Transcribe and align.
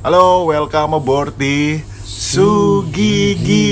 Halo, 0.00 0.48
welcome 0.48 0.96
aboard 0.96 1.36
di 1.36 1.76
Sugigi. 2.00 3.68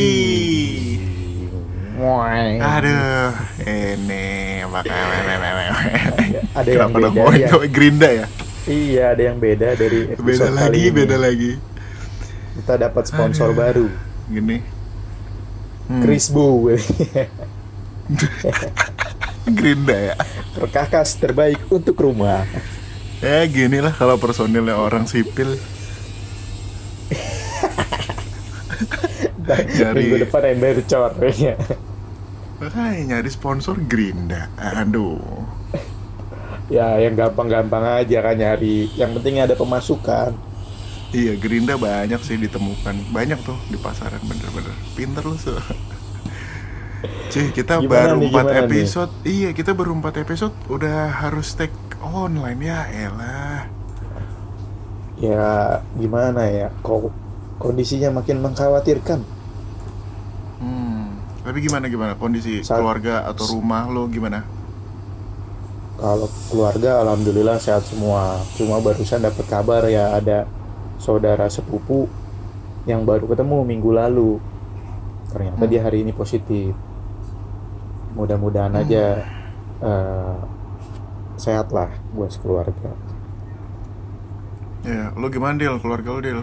Aduh, 2.61 3.32
ini 3.64 4.61
bakal 4.68 4.93
Ada 6.52 6.68
yang 6.68 6.93
dong 6.93 6.93
beda 6.93 7.08
ngomongin 7.08 7.40
ya. 7.40 7.68
Gerinda 7.72 8.08
ya? 8.12 8.26
Iya, 8.68 9.16
ada 9.16 9.22
yang 9.32 9.40
beda 9.40 9.68
dari 9.72 10.12
episode 10.12 10.29
Beda 10.29 10.46
kali 10.52 10.61
lagi, 10.61 10.80
ini. 10.84 10.93
beda 10.93 11.17
lagi. 11.17 11.53
Kita 12.61 12.75
dapat 12.76 13.04
sponsor 13.08 13.48
Aduh. 13.48 13.56
baru, 13.56 13.86
Gini. 14.29 14.61
Hmm, 15.89 16.04
Chris 16.04 16.29
Bu. 16.29 16.68
Gerinda 19.56 19.96
ya. 19.96 20.14
Perkakas 20.53 21.17
terbaik 21.17 21.56
untuk 21.72 21.96
rumah. 21.96 22.45
Ya 23.18 23.42
gini 23.48 23.81
lah 23.81 23.96
kalau 23.96 24.20
personilnya 24.20 24.76
orang 24.76 25.08
sipil. 25.08 25.56
Nyari- 29.57 29.96
Minggu 30.04 30.16
depan 30.22 30.43
yang 30.44 30.58
bercor. 30.61 31.11
ya. 31.32 31.54
Makanya 32.58 33.16
nyari 33.16 33.30
sponsor 33.30 33.78
Gerinda. 33.80 34.50
Aduh. 34.58 35.22
ya, 36.69 37.00
yang 37.00 37.16
gampang-gampang 37.16 38.05
aja 38.05 38.19
kan 38.20 38.36
nyari. 38.36 38.91
Yang 38.92 39.11
penting 39.16 39.41
ada 39.41 39.55
pemasukan. 39.55 40.36
Iya, 41.08 41.41
Gerinda 41.41 41.80
banyak 41.80 42.20
sih 42.20 42.36
ditemukan. 42.36 43.08
Banyak 43.08 43.41
tuh 43.41 43.56
di 43.67 43.81
pasaran 43.81 44.20
bener-bener. 44.20 44.77
Pinter 44.92 45.25
lu 45.25 45.39
so. 45.39 45.56
Cuy, 47.30 47.55
kita 47.55 47.78
Gimana 47.78 48.12
baru 48.12 48.17
nih, 48.19 48.28
4 48.28 48.33
gimana 48.34 48.51
nih? 48.51 48.64
episode. 48.67 49.12
Iya, 49.23 49.48
kita 49.55 49.70
baru 49.73 49.92
4 49.95 50.20
episode 50.20 50.55
udah 50.67 50.98
harus 51.25 51.55
take 51.55 51.73
online 52.03 52.61
ya 52.61 52.80
elah. 52.91 53.61
Ya, 55.19 55.47
gimana 55.95 56.47
ya? 56.47 56.69
Kok 56.80 57.11
kondisinya 57.58 58.12
makin 58.12 58.39
mengkhawatirkan. 58.39 59.23
Tapi 61.49 61.65
gimana 61.65 61.89
gimana 61.89 62.13
kondisi 62.13 62.61
Saat- 62.61 62.77
keluarga 62.77 63.25
atau 63.25 63.49
rumah 63.57 63.89
lo 63.89 64.05
gimana? 64.05 64.45
Kalau 65.97 66.29
keluarga 66.53 67.01
alhamdulillah 67.01 67.57
sehat 67.57 67.89
semua. 67.89 68.37
Cuma 68.53 68.85
barusan 68.85 69.25
dapat 69.25 69.49
kabar 69.49 69.89
ya 69.89 70.13
ada 70.13 70.45
saudara 71.01 71.49
sepupu 71.49 72.05
yang 72.85 73.09
baru 73.09 73.25
ketemu 73.33 73.65
minggu 73.65 73.91
lalu. 73.97 74.37
Ternyata 75.33 75.65
Hmm. 75.65 75.71
dia 75.73 75.81
hari 75.81 76.05
ini 76.05 76.13
positif. 76.13 76.77
Mudah-mudahan 78.13 78.77
Hmm. 78.77 78.83
aja 78.85 79.05
eh, 79.81 80.39
sehat 81.41 81.73
lah 81.73 81.89
buat 82.13 82.29
keluarga. 82.45 82.93
Ya, 84.85 85.17
lo 85.17 85.33
gimana 85.33 85.57
Dil? 85.57 85.81
Keluarga 85.81 86.09
lo 86.13 86.21
Dil? 86.21 86.41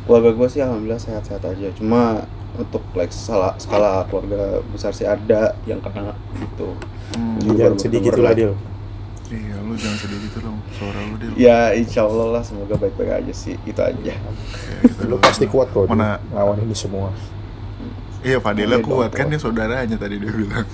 keluarga 0.00 0.34
gue 0.34 0.48
sih 0.50 0.58
alhamdulillah 0.58 0.98
sehat-sehat 0.98 1.38
aja 1.44 1.70
cuma 1.78 2.26
untuk 2.52 2.82
like 2.92 3.10
skala, 3.10 3.54
skala 3.56 4.06
keluarga 4.06 4.42
besar 4.66 4.90
sih 4.90 5.04
ada 5.04 5.54
yang 5.64 5.78
kena 5.78 6.12
gitu 6.36 6.74
Hmm. 7.10 7.42
Jangan 7.42 7.58
baru 7.58 7.74
sedih 7.76 8.00
gitu 8.00 8.20
lah. 8.20 8.32
Dil. 8.32 8.54
Iya, 9.26 9.56
lo 9.58 9.74
jangan 9.74 9.98
sedih 9.98 10.18
gitu 10.22 10.38
dong. 10.40 10.62
Suara 10.70 10.98
lo 11.00 11.14
Dil. 11.16 11.34
ya 11.34 11.70
insya 11.72 12.02
Allah 12.02 12.26
lah 12.30 12.42
semoga 12.42 12.74
baik-baik 12.76 13.10
aja 13.20 13.32
sih 13.32 13.58
itu 13.60 13.78
aja 13.78 13.98
Ya, 14.00 14.14
gitu 14.80 15.06
Lu 15.06 15.18
pasti 15.18 15.44
kuat 15.44 15.68
kok 15.68 15.86
Mana- 15.86 16.22
lawan 16.30 16.58
ini 16.60 16.70
semua. 16.72 17.10
Iya, 18.20 18.38
Fadila 18.38 18.76
Iya 18.76 18.78
dong, 18.78 18.94
kuat 18.94 19.10
kan 19.10 19.26
dia 19.26 19.38
saudaranya 19.38 19.96
tadi 19.96 20.18
dia 20.18 20.30
bilang. 20.30 20.62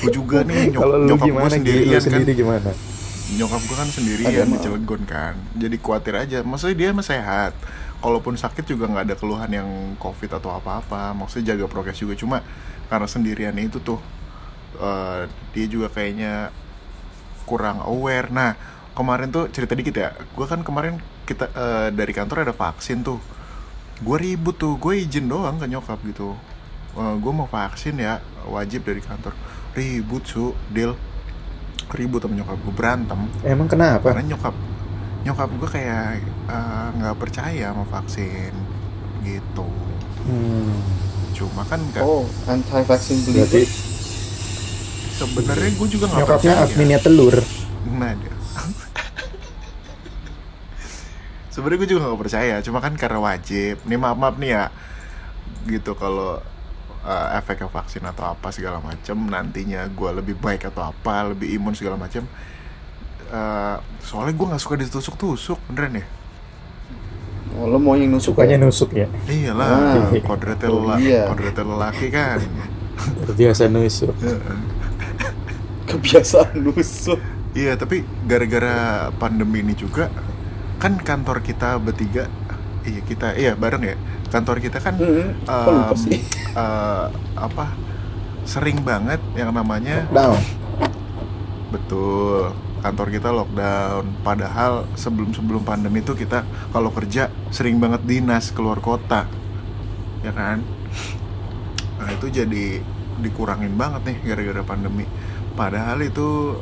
gue 0.00 0.10
juga 0.10 0.38
nih 0.42 0.70
nyok 0.70 0.80
Kalau 0.80 0.96
lu 0.96 1.06
nyokap 1.06 1.26
gue? 1.26 1.36
Lu 1.38 1.50
sendirian 1.50 1.92
kan. 1.94 2.02
sendiri 2.02 2.32
gimana? 2.34 2.70
Nyokap 3.34 3.60
gue 3.60 3.76
kan 3.76 3.88
sendirian 3.88 4.46
di. 4.46 4.58
Cilegon 4.58 5.02
kan. 5.04 5.34
Jadi 5.52 5.76
khawatir 5.76 6.14
aja. 6.14 6.38
Maksudnya 6.40 6.76
dia 6.78 6.88
mah 6.90 7.02
sehat. 7.02 7.52
Kalaupun 8.04 8.36
sakit 8.36 8.68
juga 8.68 8.84
nggak 8.84 9.04
ada 9.08 9.16
keluhan 9.16 9.48
yang 9.48 9.68
covid 9.96 10.28
atau 10.36 10.52
apa-apa. 10.52 11.16
Maksudnya 11.16 11.56
jaga 11.56 11.64
prokes 11.72 11.96
juga. 11.96 12.12
Cuma 12.12 12.44
karena 12.92 13.08
sendirian 13.08 13.56
itu 13.56 13.80
tuh 13.80 13.96
eh, 14.76 15.24
dia 15.56 15.66
juga 15.66 15.88
kayaknya 15.88 16.52
kurang 17.48 17.80
aware. 17.80 18.28
Nah 18.28 18.52
kemarin 18.92 19.32
tuh 19.32 19.48
cerita 19.48 19.72
dikit 19.72 19.96
ya. 19.96 20.12
Gue 20.36 20.44
kan 20.44 20.60
kemarin 20.60 21.00
kita 21.24 21.48
eh, 21.48 21.88
dari 21.96 22.12
kantor 22.12 22.44
ada 22.44 22.52
vaksin 22.52 23.00
tuh. 23.00 23.16
Gue 24.04 24.20
ribut 24.20 24.60
tuh. 24.60 24.76
Gue 24.76 25.00
izin 25.00 25.24
doang 25.24 25.56
ke 25.56 25.64
nyokap 25.64 25.96
gitu. 26.04 26.36
gue 26.94 27.32
mau 27.34 27.50
vaksin 27.50 27.98
ya 27.98 28.22
wajib 28.46 28.86
dari 28.86 29.02
kantor 29.02 29.34
ribut 29.74 30.22
su 30.30 30.54
deal 30.70 30.94
ribut 31.90 32.22
sama 32.22 32.38
nyokap 32.38 32.54
gue 32.54 32.70
berantem 32.70 33.18
Emang 33.42 33.66
kenapa? 33.66 34.14
karena 34.14 34.30
nyokap 34.30 34.54
nyokap 35.24 35.50
gue 35.56 35.68
kayak 35.72 36.20
eh, 36.52 36.86
nggak 37.00 37.16
percaya 37.16 37.72
sama 37.72 37.84
vaksin 37.88 38.52
gitu. 39.24 39.68
Hmm, 40.28 40.76
cuma 41.32 41.64
kan 41.64 41.80
nggak 41.80 42.04
oh 42.04 42.28
anti 42.44 42.84
vaksin 42.84 43.24
berarti 43.24 43.64
sebenarnya 45.16 45.70
gue 45.72 45.88
juga 45.88 46.04
nggak 46.12 46.20
nyokapnya 46.20 46.54
percaya. 46.60 46.68
adminnya 46.68 47.00
telur. 47.00 47.36
nah 47.96 48.12
dia. 48.12 48.34
Sebenarnya 51.54 51.78
gue 51.86 51.90
juga 51.94 52.00
nggak 52.10 52.20
percaya 52.20 52.54
cuma 52.60 52.78
kan 52.84 52.92
karena 52.98 53.20
wajib. 53.22 53.80
Nih 53.88 53.96
maaf 53.96 54.18
maaf 54.18 54.36
nih 54.36 54.50
ya. 54.58 54.64
Gitu 55.64 55.96
kalau 55.96 56.42
eh, 57.06 57.28
efeknya 57.40 57.72
vaksin 57.72 58.04
atau 58.04 58.28
apa 58.28 58.52
segala 58.52 58.82
macem 58.84 59.16
nantinya 59.16 59.88
gue 59.88 60.10
lebih 60.20 60.36
baik 60.36 60.68
atau 60.68 60.92
apa 60.92 61.32
lebih 61.32 61.48
imun 61.56 61.72
segala 61.72 61.96
macem 61.96 62.28
Eh, 63.34 63.76
soalnya 64.08 64.34
gue 64.38 64.46
nggak 64.50 64.62
suka 64.62 64.76
ditusuk-tusuk 64.82 65.58
beneran 65.68 65.94
ya 66.00 66.06
oh, 67.56 67.66
lo 67.70 67.78
mau 67.78 67.94
yang 67.96 68.10
nusuk 68.12 68.34
Sukanya 68.34 68.56
ya? 68.56 68.62
nusuk 68.62 68.90
ya. 68.94 69.06
iyalah 69.26 70.10
Ah. 70.12 70.20
kodratnya 70.22 70.68
Oh, 70.68 70.80
lelaki 70.80 71.12
iya. 71.12 71.22
kodratnya 71.26 71.64
lelaki 71.64 72.06
kan 72.12 72.40
Terbiasa 73.26 73.66
nusuk. 73.68 74.14
kebiasaan 75.88 76.56
nusuk 76.64 77.20
Iya, 77.54 77.78
tapi 77.78 78.02
gara-gara 78.26 78.74
pandemi 79.14 79.62
ini 79.62 79.78
juga 79.78 80.10
kan 80.82 80.98
kantor 80.98 81.38
kita 81.40 81.78
bertiga, 81.78 82.26
iya 82.82 83.00
kita, 83.00 83.32
iya 83.38 83.54
bareng 83.54 83.82
ya. 83.86 83.96
Kantor 84.28 84.58
kita 84.58 84.82
kan 84.82 84.98
Hmm, 84.98 85.38
lupa 85.70 85.94
em, 85.94 85.98
sih 85.98 86.18
eh, 86.58 87.06
apa 87.38 87.66
sering 88.44 88.82
banget 88.82 89.22
yang 89.38 89.54
namanya 89.54 90.10
Down. 90.10 90.38
betul 91.72 92.54
kantor 92.84 93.08
kita 93.08 93.32
lockdown. 93.32 94.04
Padahal 94.20 94.84
sebelum 94.92 95.32
sebelum 95.32 95.64
pandemi 95.64 96.04
itu 96.04 96.12
kita 96.12 96.44
kalau 96.68 96.92
kerja 96.92 97.32
sering 97.48 97.80
banget 97.80 98.04
dinas 98.04 98.52
keluar 98.52 98.84
kota, 98.84 99.24
ya 100.20 100.32
kan? 100.36 100.60
Nah 101.96 102.08
itu 102.12 102.28
jadi 102.28 102.84
dikurangin 103.24 103.72
banget 103.80 104.12
nih 104.12 104.16
gara-gara 104.28 104.60
pandemi. 104.60 105.08
Padahal 105.56 106.04
itu 106.04 106.60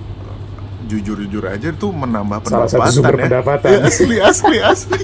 jujur-jujur 0.87 1.47
aja 1.51 1.75
tuh 1.75 1.91
menambah 1.91 2.47
Salah 2.47 2.71
pendapatan 2.71 2.87
satu 2.87 2.95
sumber 3.03 3.15
ya. 3.19 3.23
pendapatan. 3.27 3.71
Ya, 3.71 3.79
asli 3.91 4.17
asli 4.23 4.59
asli. 4.63 5.03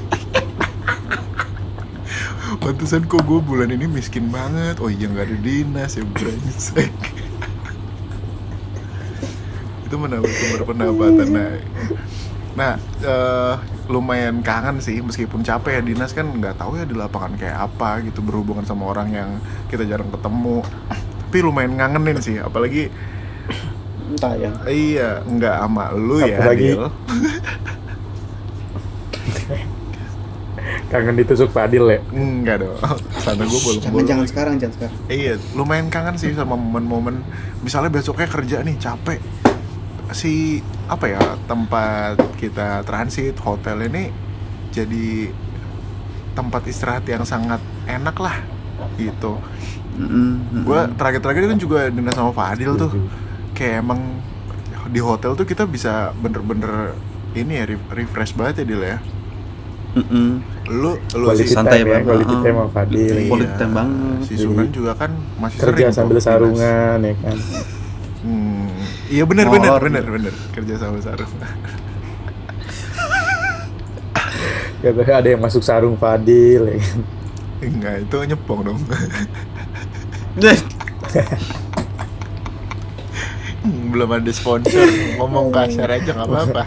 Pantesan 2.59 3.07
kok 3.09 3.25
gue 3.25 3.41
bulan 3.41 3.73
ini 3.73 3.89
miskin 3.89 4.29
banget. 4.31 4.79
Oh 4.79 4.93
iya 4.93 5.09
nggak 5.09 5.25
ada 5.25 5.37
dinas 5.41 5.99
ya 5.99 6.05
brengsek. 6.05 6.93
Itu 9.89 9.97
menambah 9.97 10.29
sumber 10.29 10.63
pendapatan 10.69 11.29
nah. 11.33 11.51
Nah, 12.53 12.73
eh, 13.01 13.55
lumayan 13.87 14.43
kangen 14.43 14.83
sih 14.83 14.99
meskipun 14.99 15.41
capek 15.41 15.79
ya 15.79 15.83
dinas 15.83 16.13
kan 16.13 16.29
nggak 16.29 16.59
tahu 16.59 16.77
ya 16.77 16.85
di 16.85 16.93
lapangan 16.93 17.39
kayak 17.39 17.57
apa 17.57 18.03
gitu 18.03 18.21
berhubungan 18.21 18.67
sama 18.67 18.85
orang 18.85 19.09
yang 19.09 19.31
kita 19.67 19.87
jarang 19.87 20.11
ketemu. 20.11 20.61
Tapi 21.25 21.39
lumayan 21.41 21.73
ngangenin 21.75 22.19
sih, 22.19 22.37
apalagi 22.37 22.91
entah 24.09 24.33
ya 24.35 24.51
iya 24.67 25.11
nggak 25.21 25.57
sama 25.59 25.93
lu 25.93 26.19
ya, 26.19 26.41
Apalagi- 26.41 26.73
Dil. 26.73 26.85
Kangen 30.89 31.17
ditusuk 31.17 31.53
Fadil 31.53 31.85
ya. 31.87 32.01
Enggak 32.11 32.65
dong. 32.65 32.77
Sana 33.21 33.45
gue 33.45 33.61
bolong 33.61 33.81
jangan 33.81 34.05
jangan 34.05 34.27
sekarang 34.27 34.55
jangan 34.57 34.75
sekarang 34.75 34.97
Iya, 35.07 35.37
lumayan 35.53 35.93
kangen 35.93 36.17
sih 36.17 36.33
sama 36.33 36.57
momen-momen 36.57 37.21
misalnya 37.61 37.93
besoknya 37.93 38.25
kerja 38.25 38.65
nih 38.65 38.77
capek. 38.81 39.21
Si 40.11 40.65
apa 40.89 41.05
ya 41.05 41.21
tempat 41.45 42.17
kita 42.41 42.81
transit 42.89 43.37
hotel 43.45 43.85
ini 43.93 44.09
jadi 44.73 45.29
tempat 46.33 46.63
istirahat 46.71 47.05
yang 47.09 47.25
sangat 47.27 47.61
enak 47.85 48.17
lah 48.17 48.37
gitu. 48.97 49.37
Mm-mm, 49.99 50.63
Gue 50.63 50.81
terakhir-terakhir 50.95 51.45
kan 51.51 51.59
juga 51.59 51.81
dinas 51.91 52.15
sama 52.15 52.31
Fadil 52.31 52.79
tuh. 52.79 52.93
Kayak 53.53 53.83
emang 53.83 54.01
di 54.89 55.01
hotel 55.03 55.35
tuh 55.37 55.45
kita 55.45 55.67
bisa 55.69 56.15
bener-bener 56.17 56.95
ini 57.35 57.53
ya 57.61 57.65
re- 57.69 57.89
refresh 57.93 58.33
banget 58.33 58.63
ya 58.63 58.65
Dil 58.65 58.83
ya. 58.87 58.99
Mm-mm. 59.97 60.29
Lu 60.69 60.93
lu 61.17 61.27
Quality 61.27 61.43
sih 61.43 61.49
santai 61.49 61.81
time 61.83 61.91
ya, 61.91 62.01
banget. 62.01 62.07
quality 62.07 62.35
time 62.45 62.57
sama 62.57 62.69
Fadil. 62.71 63.17
Iya, 63.19 63.29
Quality 63.29 63.55
time 63.59 63.73
banget. 63.75 63.97
Si 64.21 64.35
Sunan 64.39 64.69
juga 64.71 64.93
kan 64.95 65.11
masih 65.41 65.59
Kerja 65.59 65.89
sering 65.91 65.93
sambil 65.97 66.19
sarungan 66.23 66.99
ya 67.03 67.15
kan. 67.19 67.37
Hmm, 68.19 68.58
iya 69.09 69.25
benar 69.25 69.49
benar 69.49 69.81
benar 69.81 70.05
benar 70.05 70.35
kerja 70.53 70.75
sama 70.79 71.01
sarung. 71.01 71.33
Katanya 74.79 75.15
ada 75.19 75.29
yang 75.35 75.43
masuk 75.43 75.63
sarung 75.67 75.99
Fadil. 75.99 76.71
ya 76.71 76.79
kan. 76.79 77.01
Enggak, 77.59 78.07
itu 78.07 78.17
nyepong 78.31 78.61
dong. 78.63 78.79
Belum 83.91 84.09
ada 84.15 84.31
sponsor, 84.31 84.87
ngomong 85.19 85.51
kasar 85.57 85.91
aja 85.91 86.15
nggak 86.15 86.29
apa-apa. 86.31 86.63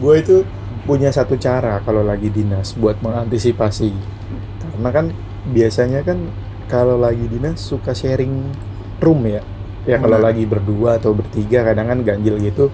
gue 0.00 0.14
itu 0.18 0.42
punya 0.88 1.12
satu 1.12 1.36
cara 1.36 1.78
kalau 1.84 2.02
lagi 2.02 2.32
dinas 2.32 2.74
buat 2.74 2.98
mengantisipasi 3.04 3.92
karena 4.58 4.90
kan 4.90 5.06
biasanya 5.52 6.02
kan 6.02 6.18
kalau 6.70 6.94
lagi 6.94 7.26
dinas 7.26 7.58
suka 7.58 7.90
sharing 7.90 8.46
room 9.02 9.26
ya 9.26 9.42
ya 9.84 9.98
kalau 9.98 10.22
Benar. 10.22 10.30
lagi 10.30 10.44
berdua 10.46 11.02
atau 11.02 11.10
bertiga 11.10 11.66
kadang 11.66 11.90
kan 11.90 11.98
ganjil 12.06 12.38
gitu 12.38 12.70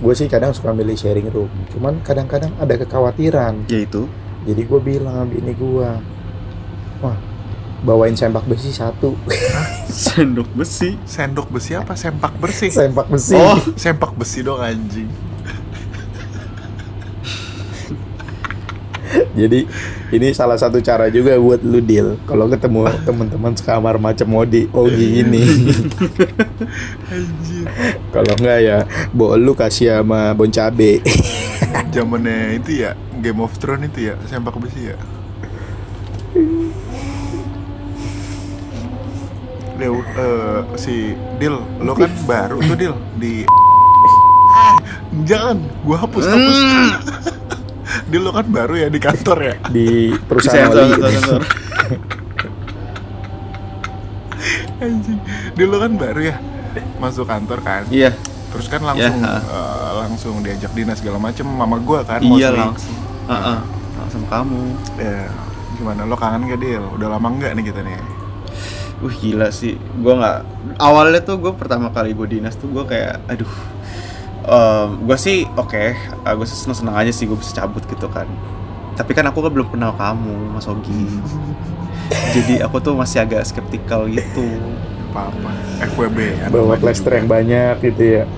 gue 0.00 0.14
sih 0.16 0.26
kadang 0.26 0.56
suka 0.56 0.72
milih 0.72 0.96
sharing 0.96 1.28
room 1.28 1.52
cuman 1.76 2.00
kadang-kadang 2.00 2.50
ada 2.56 2.74
kekhawatiran 2.80 3.68
Yaitu 3.68 4.08
jadi 4.48 4.64
gue 4.64 4.80
bilang 4.80 5.12
sama 5.12 5.26
bini 5.28 5.52
gue 5.52 5.90
wah 7.04 7.18
bawain 7.84 8.16
sempak 8.16 8.48
besi 8.48 8.72
satu 8.72 9.12
sendok 9.94 10.48
besi. 10.56 10.98
Sendok 11.06 11.52
besi 11.52 11.76
apa? 11.78 11.94
Sempak 11.94 12.34
bersih. 12.40 12.72
sempak 12.72 13.06
besi 13.06 13.36
Oh, 13.36 13.60
Sempak 13.78 14.12
besi 14.18 14.40
dong 14.42 14.58
anjing. 14.58 15.06
jadi 19.40 19.66
ini 20.14 20.28
salah 20.34 20.58
satu 20.58 20.78
cara 20.82 21.10
juga 21.10 21.36
buat 21.38 21.60
lu 21.62 21.80
deal 21.82 22.18
kalau 22.26 22.46
ketemu 22.50 22.90
teman-teman 23.02 23.52
sekamar 23.54 23.96
macam 23.98 24.28
Modi 24.28 24.66
oh 24.74 24.86
gini 24.90 25.42
Anjir. 27.10 27.66
Kalau 28.10 28.32
enggak 28.38 28.58
ya, 28.62 28.78
bawa 29.10 29.34
lu 29.38 29.52
kasih 29.54 30.00
sama 30.00 30.34
bon 30.34 30.50
cabe. 30.50 31.02
Zamannya 31.94 32.58
itu 32.58 32.86
ya 32.86 32.94
Game 33.22 33.42
of 33.42 33.54
Thrones 33.58 33.90
itu 33.90 34.10
ya 34.10 34.14
sempak 34.26 34.54
besi 34.58 34.90
ya. 34.92 34.98
Dew, 39.74 39.98
eh, 39.98 40.60
si 40.78 41.18
Dil, 41.42 41.58
lo 41.82 41.92
kan 41.98 42.10
baru 42.30 42.62
tuh 42.62 42.76
Dil 42.78 42.94
di 43.18 43.42
Ah, 44.54 44.78
jangan, 45.28 45.58
gua 45.82 46.06
hapus 46.06 46.30
hapus. 46.30 46.58
Dil 48.14 48.22
lo 48.22 48.30
kan 48.30 48.46
baru 48.46 48.78
ya 48.78 48.86
di 48.86 49.02
kantor 49.02 49.38
ya. 49.42 49.54
di 49.74 50.14
perusahaan 50.14 50.70
oli. 50.70 50.86
sensor, 50.86 51.10
sensor. 51.10 51.42
Anjing. 54.78 55.18
Kan 55.58 55.92
baru 55.98 56.20
ya 56.22 56.36
masuk 57.02 57.26
kantor 57.26 57.58
kan. 57.58 57.82
Iya, 57.90 58.14
Terus 58.54 58.70
kan 58.70 58.86
langsung 58.86 59.18
Ya, 59.18 59.34
ha. 59.34 59.42
eh, 59.42 59.92
langsung 59.98 60.34
diajak 60.46 60.70
dinas 60.70 61.02
segala 61.02 61.18
macem 61.18 61.42
mama 61.42 61.74
gua 61.82 62.06
kan 62.06 62.22
iya 62.22 62.54
mostly. 62.54 62.62
langsung. 62.62 62.96
Heeh. 63.26 63.58
Langsung 63.98 64.22
kamu. 64.30 64.62
Ya, 64.94 65.26
gimana 65.74 66.06
lo 66.06 66.14
kangen 66.14 66.46
gak 66.46 66.62
Dil? 66.62 66.86
Udah 66.94 67.08
lama 67.10 67.34
nggak 67.34 67.50
nih 67.50 67.64
kita 67.66 67.82
nih? 67.82 67.98
Wih 69.02 69.10
gila 69.18 69.50
sih, 69.50 69.74
gue 69.74 70.14
nggak 70.14 70.38
awalnya 70.78 71.18
tuh 71.18 71.42
gue 71.42 71.50
pertama 71.52 71.90
kali 71.90 72.14
gue 72.14 72.30
dinas 72.30 72.54
tuh 72.54 72.70
gue 72.70 72.86
kayak, 72.86 73.26
aduh, 73.26 73.50
gue 75.04 75.16
sih 75.16 75.48
oke, 75.56 75.84
gue 76.24 76.46
sih 76.46 76.58
seneng 76.58 76.76
seneng 76.76 76.94
aja 76.96 77.12
sih 77.12 77.24
gue 77.24 77.36
bisa 77.36 77.64
cabut 77.64 77.84
gitu 77.88 78.06
kan. 78.12 78.28
Tapi 78.94 79.10
kan 79.16 79.26
aku 79.26 79.42
kan 79.42 79.50
belum 79.50 79.68
kenal 79.74 79.96
kamu, 79.96 80.54
Mas 80.54 80.70
Ogi. 80.70 81.08
Jadi 82.34 82.60
aku 82.60 82.78
tuh 82.78 82.94
masih 82.94 83.24
agak 83.24 83.42
skeptikal 83.48 84.06
gitu. 84.06 84.44
Apa-apa. 85.10 85.50
FWB 85.94 86.18
kan. 86.38 86.48
Bawa 86.52 86.74
plester 86.78 87.12
yang 87.16 87.26
banyak 87.26 87.74
gitu 87.82 88.22
ya. 88.22 88.24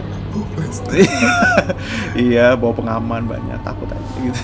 Iya, 2.17 2.56
bawa 2.56 2.73
pengaman 2.76 3.25
banyak, 3.25 3.56
takut 3.64 3.88
aja 3.88 4.17
gitu. 4.20 4.41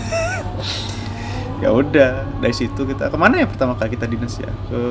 ya 1.63 1.69
udah, 1.71 2.27
dari 2.43 2.55
situ 2.57 2.81
kita 2.83 3.07
ke 3.07 3.17
mana 3.17 3.39
ya 3.39 3.47
pertama 3.47 3.77
kali 3.79 3.95
kita 3.95 4.09
dinas 4.09 4.41
ya? 4.41 4.51
Ke 4.69 4.83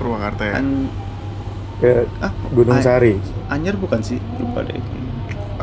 Purwakarta 0.00 0.42
ya. 0.42 0.54
An 0.58 0.90
Ke 1.80 2.08
ah, 2.20 2.32
Gunung 2.52 2.80
Sari. 2.80 3.16
Anyer 3.48 3.76
bukan 3.76 4.00
sih? 4.04 4.20
Lupa 4.40 4.64
deh. 4.64 4.80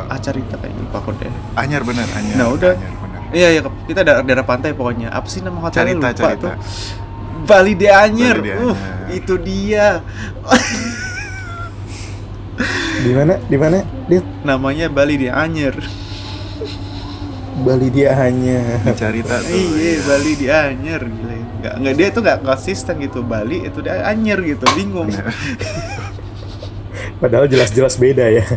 Acarita 0.06 0.54
kayaknya 0.62 0.82
lupa 0.86 0.98
kok 1.02 1.18
deh. 1.18 1.34
Anyar 1.58 1.82
bener, 1.82 2.06
Anyar. 2.14 2.36
Nah, 2.38 2.48
udah. 2.54 2.78
Anyar 2.78 2.94
bener. 3.02 3.06
Iya 3.28 3.60
iya 3.60 3.62
kita 3.84 4.08
daerah, 4.08 4.24
daerah 4.24 4.46
pantai 4.48 4.72
pokoknya. 4.72 5.12
Apa 5.12 5.28
sih 5.28 5.44
nama 5.44 5.60
hotelnya 5.60 5.98
Carita, 5.98 6.00
lupa 6.00 6.12
Carita. 6.16 6.40
tuh. 6.40 6.54
Bali 7.48 7.74
de 7.76 7.88
Anyer. 7.92 8.38
Bali 8.40 8.50
de 8.50 8.56
Uh, 8.58 8.78
itu 9.12 9.34
dia. 9.40 9.88
Di 13.06 13.12
mana? 13.14 13.34
Di 13.46 13.58
mana? 13.60 13.78
Dia 14.10 14.22
Namanya 14.42 14.90
Bali 14.90 15.16
de 15.22 15.30
Anyer. 15.30 15.76
Bali 17.58 17.90
dia 17.90 18.14
hanya. 18.18 18.82
Di 18.86 18.94
Carita 18.94 19.42
tuh. 19.42 19.50
Iya, 19.54 20.02
Bali 20.06 20.32
de 20.38 20.48
Anyer 20.50 21.02
gila. 21.02 21.34
Enggak 21.58 21.74
enggak 21.82 21.94
dia 21.98 22.08
tuh 22.14 22.22
enggak 22.26 22.40
konsisten 22.46 22.96
gitu. 23.02 23.20
Bali 23.26 23.66
itu 23.66 23.82
dia 23.82 24.06
Anyer 24.06 24.40
gitu. 24.46 24.66
Bingung. 24.74 25.10
Padahal 27.22 27.50
jelas-jelas 27.50 27.98
beda 27.98 28.26
ya. 28.30 28.46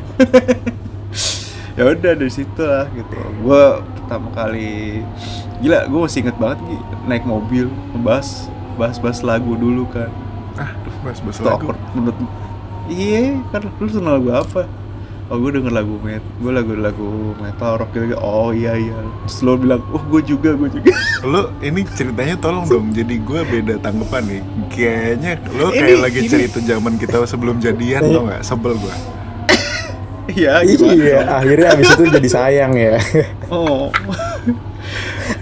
ya 1.81 1.89
udah 1.89 2.13
dari 2.13 2.29
situ 2.29 2.61
lah 2.61 2.85
gitu. 2.93 3.17
Gua 3.41 3.81
pertama 3.97 4.29
kali 4.31 5.01
gila, 5.59 5.87
gue 5.87 6.01
masih 6.03 6.21
inget 6.21 6.37
banget 6.37 6.61
nih 6.63 6.81
naik 7.07 7.25
mobil 7.25 7.73
ngebahas 7.91 8.29
bahas-bahas 8.77 9.21
lagu 9.21 9.57
dulu 9.57 9.89
kan. 9.89 10.13
Ah, 10.55 10.77
bahas-bahas 11.01 11.37
Itu 11.37 11.47
lagu. 11.47 11.65
awkward 11.65 11.81
menurut 11.95 12.19
Iya, 12.87 13.39
kan 13.49 13.71
lu 13.71 13.87
seneng 13.87 14.13
lagu 14.13 14.29
apa? 14.31 14.67
Oh 15.31 15.39
gue 15.39 15.55
denger 15.55 15.71
lagu 15.71 15.95
met, 16.01 16.19
gue 16.37 16.51
lagu-lagu 16.51 17.07
metal 17.39 17.79
rock 17.79 17.95
gitu. 17.95 18.19
Oh 18.19 18.51
iya 18.51 18.75
iya. 18.75 18.99
Terus 19.23 19.39
lo 19.41 19.55
bilang, 19.55 19.79
oh 19.89 20.03
gue 20.03 20.27
juga, 20.27 20.53
gue 20.53 20.67
juga. 20.69 20.91
Lo 21.23 21.55
ini 21.63 21.87
ceritanya 21.87 22.35
tolong 22.35 22.67
dong. 22.67 22.91
Jadi 22.91 23.23
gue 23.23 23.41
beda 23.47 23.79
tanggapan 23.79 24.27
nih. 24.27 24.43
Kayaknya 24.69 25.31
lo 25.55 25.71
kayak 25.71 25.87
Ini- 25.87 26.03
lagi 26.03 26.19
ini- 26.19 26.27
cerita 26.29 26.59
zaman 26.59 26.99
kita 26.99 27.23
sebelum 27.23 27.63
jadian 27.63 28.03
tau 28.03 28.27
nggak? 28.27 28.43
Sebel 28.43 28.75
gue. 28.75 28.95
Iya, 30.31 30.63
gimana? 30.63 30.95
iya, 30.95 31.21
akhirnya 31.27 31.69
abis 31.75 31.89
itu 31.99 32.05
jadi 32.07 32.29
sayang 32.31 32.73
ya. 32.79 32.97
Oh, 33.51 33.91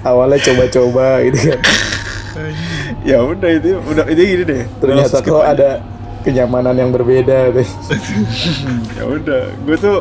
Awalnya 0.04 0.38
coba-coba 0.44 1.20
gitu 1.28 1.38
kan. 1.52 1.60
ya 3.04 3.18
udah 3.20 3.50
itu, 3.52 3.76
udah 3.82 4.04
itu 4.08 4.22
gini 4.22 4.44
deh. 4.44 4.62
Ternyata 4.80 5.20
kok 5.20 5.44
ada 5.44 5.80
kenyamanan 6.24 6.76
yang 6.76 6.90
berbeda 6.92 7.52
tuh. 7.52 7.68
ya 8.98 9.04
udah 9.06 9.42
gue 9.64 9.76
tuh 9.76 9.98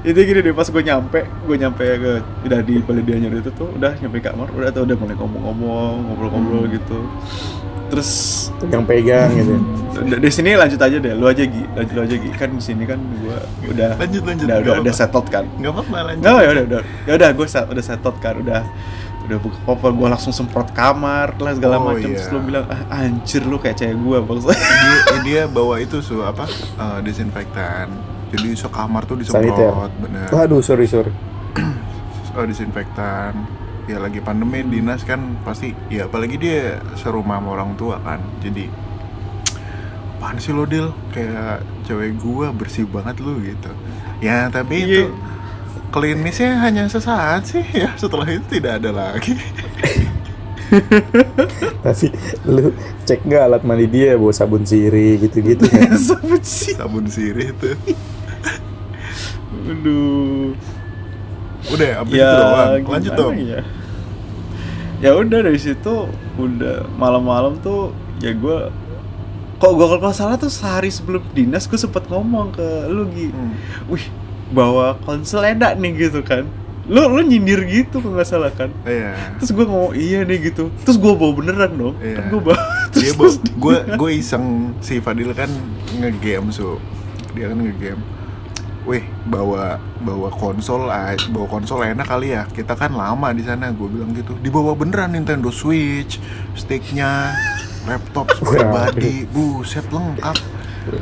itu 0.00 0.16
gini 0.16 0.40
deh 0.40 0.54
pas 0.56 0.64
gue 0.64 0.80
nyampe 0.80 1.20
gue 1.44 1.56
nyampe 1.60 1.84
ke 1.84 2.12
udah 2.48 2.60
di 2.64 2.80
Paledianya 2.80 3.28
itu 3.36 3.52
tuh 3.52 3.68
udah 3.76 3.92
nyampe 4.00 4.16
kamar 4.24 4.48
udah 4.48 4.72
tuh 4.72 4.88
udah 4.88 4.96
mulai 4.96 5.12
ngomong-ngomong 5.12 5.94
ngobrol-ngobrol 6.08 6.64
gitu 6.72 6.98
terus 7.90 8.10
yang 8.70 8.86
pegang 8.86 9.28
gitu. 9.34 9.54
di 10.16 10.30
sini 10.30 10.54
lanjut 10.54 10.78
aja 10.78 10.96
deh. 10.96 11.12
Lu 11.12 11.26
aja 11.26 11.42
Gi. 11.42 11.62
Lanjut 11.74 11.92
lu 11.92 12.02
aja 12.06 12.16
Gi. 12.16 12.30
Kan 12.32 12.50
di 12.54 12.62
sini 12.62 12.86
kan 12.86 12.96
gue 12.96 13.36
udah 13.68 13.98
Lanjut, 13.98 14.22
lanjut. 14.22 14.46
udah 14.46 14.58
udah, 14.62 14.74
udah 14.80 14.94
settled 14.94 15.26
kan? 15.28 15.44
Nggak 15.58 15.72
apa-apa 15.74 15.96
lanjut. 16.08 16.22
nggak 16.22 16.38
ya 16.38 16.48
udah 16.48 16.64
udah. 16.64 16.80
Ya 17.04 17.12
udah 17.18 17.28
gue 17.34 17.46
udah 17.50 17.84
settled 17.84 18.16
kan. 18.18 18.34
Udah 18.38 18.62
udah 19.20 19.38
buka 19.38 19.58
koper 19.62 19.90
gue 19.94 20.08
langsung 20.10 20.32
semprot 20.32 20.70
kamar 20.72 21.38
lah 21.38 21.54
segala 21.54 21.78
Oh, 21.78 21.92
macam. 21.92 22.02
Iya. 22.02 22.18
terus 22.18 22.28
lu 22.30 22.38
bilang 22.42 22.66
ah, 22.66 22.82
anjir 22.90 23.42
lu 23.44 23.62
kayak 23.62 23.78
cewek 23.78 23.94
gue 23.94 24.16
bangsa 24.26 24.50
dia, 24.50 24.98
dia 25.22 25.42
bawa 25.46 25.78
itu 25.78 26.02
su 26.02 26.18
apa 26.18 26.50
eh, 26.50 26.98
desinfektan 27.04 27.94
jadi 28.34 28.58
sekamar 28.58 29.06
tuh 29.06 29.18
Saniter. 29.22 29.54
disemprot 29.54 29.92
bener. 30.02 30.26
Waduh, 30.30 30.58
sorry 30.58 30.86
sorry. 30.86 31.14
oh, 32.34 32.42
disinfektan 32.42 33.38
ya 33.90 33.98
lagi 33.98 34.22
pandemi 34.22 34.62
dinas 34.62 35.02
kan 35.02 35.40
pasti 35.42 35.74
ya 35.90 36.06
apalagi 36.06 36.38
dia 36.38 36.78
serumah 36.94 37.42
sama 37.42 37.48
orang 37.50 37.74
tua 37.74 37.98
kan. 38.00 38.22
Jadi 38.38 38.70
apaan 40.16 40.38
sih 40.38 40.54
lo 40.54 40.64
Dil? 40.64 40.94
Kayak 41.10 41.66
cewek 41.84 42.14
gua 42.16 42.54
bersih 42.54 42.86
banget 42.86 43.18
lu 43.18 43.40
gitu. 43.42 43.70
Ya 44.20 44.46
tapi 44.48 44.84
Iya. 44.84 44.86
itu 44.86 45.02
klinisnya 45.90 46.60
hanya 46.60 46.86
sesaat 46.86 47.50
sih. 47.50 47.64
Ya 47.82 47.90
setelah 47.98 48.30
itu 48.30 48.46
tidak 48.60 48.78
ada 48.78 48.90
lagi. 48.94 49.34
Tapi 51.82 52.06
lu 52.46 52.70
cek 53.02 53.26
nggak 53.26 53.42
alat 53.42 53.62
mandi 53.66 53.90
dia 53.90 54.14
bawa 54.14 54.30
sabun 54.30 54.62
sirih 54.62 55.18
gitu-gitu 55.18 55.66
kan? 55.66 55.98
Sabut 55.98 56.44
sih 56.54 56.78
sabun 56.78 57.10
sirih 57.10 57.50
itu 57.50 57.74
aduh. 59.70 60.54
Udah 61.70 61.90
abis 62.02 62.14
ya 62.16 62.26
itu 62.26 62.36
doang. 62.38 62.82
Lanjut 62.86 63.12
dong. 63.14 63.34
ya 63.36 63.60
ya 65.00 65.16
udah 65.16 65.40
dari 65.48 65.56
situ 65.56 66.08
udah 66.36 66.84
malam-malam 67.00 67.56
tuh 67.64 67.92
ya 68.20 68.36
gue 68.36 68.68
kok 69.60 69.72
gue 69.76 69.86
kalau 70.00 70.16
salah 70.16 70.36
tuh 70.40 70.52
sehari 70.52 70.88
sebelum 70.88 71.20
dinas 71.36 71.68
gue 71.68 71.76
sempet 71.76 72.08
ngomong 72.08 72.52
ke 72.56 72.66
lu 72.88 73.08
Gi. 73.12 73.28
Hmm. 73.28 73.52
wih 73.88 74.04
bawa 74.50 74.98
konsel 75.04 75.44
enak 75.46 75.78
nih 75.78 76.08
gitu 76.08 76.24
kan. 76.24 76.48
Lu 76.90 77.06
lu 77.06 77.22
nyindir 77.22 77.62
gitu 77.70 78.02
kalau 78.02 78.18
nggak 78.18 78.28
salah 78.28 78.50
kan. 78.50 78.72
Iya. 78.82 79.36
Terus 79.38 79.52
gue 79.54 79.64
ngomong 79.68 79.94
iya 79.94 80.26
nih 80.26 80.50
gitu. 80.50 80.72
Terus 80.82 80.96
gue 80.96 81.12
bawa 81.12 81.32
beneran 81.36 81.70
dong. 81.76 81.94
Iya. 82.00 82.16
kan 82.18 82.24
gue 82.32 82.40
bawa 82.40 82.58
terus, 82.90 83.02
dia 83.04 83.12
terus 83.14 83.36
gue 83.40 83.76
gue 83.94 84.10
iseng. 84.16 84.74
Si 84.80 84.98
Fadil 84.98 85.30
kan 85.36 85.52
ngegame 86.00 86.50
so 86.50 86.80
dia 87.36 87.52
kan 87.52 87.60
ngegame 87.62 88.02
weh 88.90 89.04
bawa 89.24 89.78
bawa 90.02 90.28
konsol 90.34 90.90
aja 90.90 91.22
bawa 91.30 91.46
konsol 91.46 91.86
enak 91.86 92.04
kali 92.04 92.34
ya. 92.34 92.42
Kita 92.44 92.74
kan 92.74 92.90
lama 92.90 93.30
di 93.30 93.46
sana 93.46 93.70
gue 93.70 93.86
bilang 93.86 94.10
gitu. 94.10 94.34
Dibawa 94.36 94.74
beneran 94.74 95.14
Nintendo 95.14 95.54
Switch 95.54 96.18
sticknya 96.58 97.30
laptop 97.86 98.26
pribadi 98.42 99.30
buset 99.30 99.86
lengkap. 99.88 100.36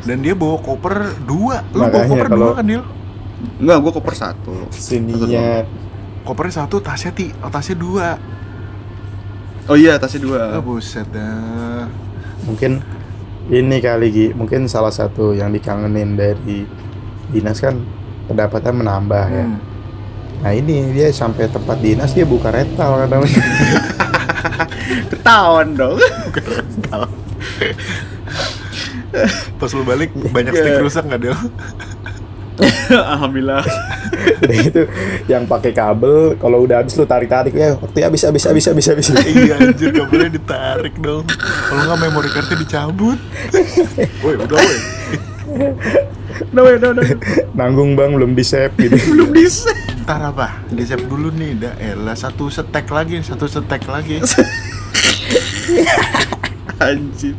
Dan 0.05 0.21
dia 0.21 0.37
bawa 0.37 0.61
koper 0.61 1.17
dua. 1.25 1.65
Lu 1.73 1.81
bawa 1.81 2.05
koper 2.05 2.27
kalau- 2.29 2.53
dua 2.53 2.59
kan 2.61 2.65
Dil 2.65 2.83
Enggak, 3.57 3.77
gue 3.79 3.91
koper 3.95 4.13
satu. 4.13 4.53
Sininya 4.69 5.63
kopernya 6.27 6.61
satu 6.61 6.77
tasnya 6.77 7.09
ti 7.09 7.31
tasnya 7.33 7.73
dua. 7.73 8.07
Oh 9.65 9.77
iya, 9.79 9.95
tasnya 9.95 10.21
dua. 10.21 10.59
ah 10.59 10.61
buset 10.61 11.07
dah. 11.09 11.87
Mungkin 12.43 12.83
ini 13.49 13.77
kali 13.79 14.07
Gi, 14.11 14.27
mungkin 14.35 14.67
salah 14.67 14.91
satu 14.91 15.31
yang 15.33 15.49
dikangenin 15.49 16.13
dari 16.13 16.67
dinas 17.29 17.57
kan 17.57 17.75
pendapatan 18.25 18.73
menambah 18.75 19.25
ya. 19.27 19.45
Hmm. 19.45 19.57
Nah 20.39 20.51
ini 20.51 20.93
dia 20.93 21.09
sampai 21.09 21.47
tempat 21.47 21.77
dinas 21.77 22.11
dia 22.11 22.23
buka 22.23 22.49
rental 22.49 23.05
kadang. 23.05 23.21
Ketahuan 25.11 25.75
dong. 25.75 25.97
pas 29.57 29.71
lu 29.73 29.83
balik 29.83 30.13
banyak 30.13 30.53
Iya. 30.53 30.61
stick 30.61 30.79
rusak 30.79 31.03
nggak 31.03 31.19
Dil 31.19 31.33
Alhamdulillah. 33.15 33.63
Udah 34.43 34.57
itu 34.59 34.81
yang 35.25 35.47
pakai 35.47 35.71
kabel 35.71 36.35
kalau 36.35 36.63
udah 36.63 36.83
habis 36.83 36.93
lu 36.93 37.07
tarik-tarik 37.07 37.55
ya 37.55 37.73
waktu 37.75 38.03
habis 38.03 38.21
habis 38.23 38.43
habis 38.43 38.65
habis 38.67 38.85
habis. 38.85 39.07
iya 39.25 39.55
anjir 39.57 39.95
kabelnya 39.95 40.29
ditarik 40.29 40.95
dong 40.99 41.23
kalau 41.65 41.81
nggak 41.87 41.99
memory 42.03 42.29
cardnya 42.29 42.57
dicabut 42.59 43.19
woi 44.19 44.35
udah 44.35 44.59
woi 44.59 44.77
No, 46.49 46.63
no, 46.65 46.89
no. 46.91 47.01
Nanggung 47.53 47.93
bang 47.93 48.11
belum 48.11 48.31
di 48.33 48.43
save 48.43 48.71
gitu. 48.75 48.95
Belum 49.13 49.29
bisa. 49.29 49.69
ntar 49.99 50.25
apa 50.25 50.65
di 50.67 50.81
save 50.81 51.05
dulu 51.05 51.29
nih 51.29 51.53
dah 51.55 51.73
elah 51.77 52.17
satu 52.17 52.49
setek 52.49 52.89
lagi 52.89 53.21
satu 53.21 53.45
setek 53.45 53.85
lagi 53.85 54.17
Anjir. 56.79 57.35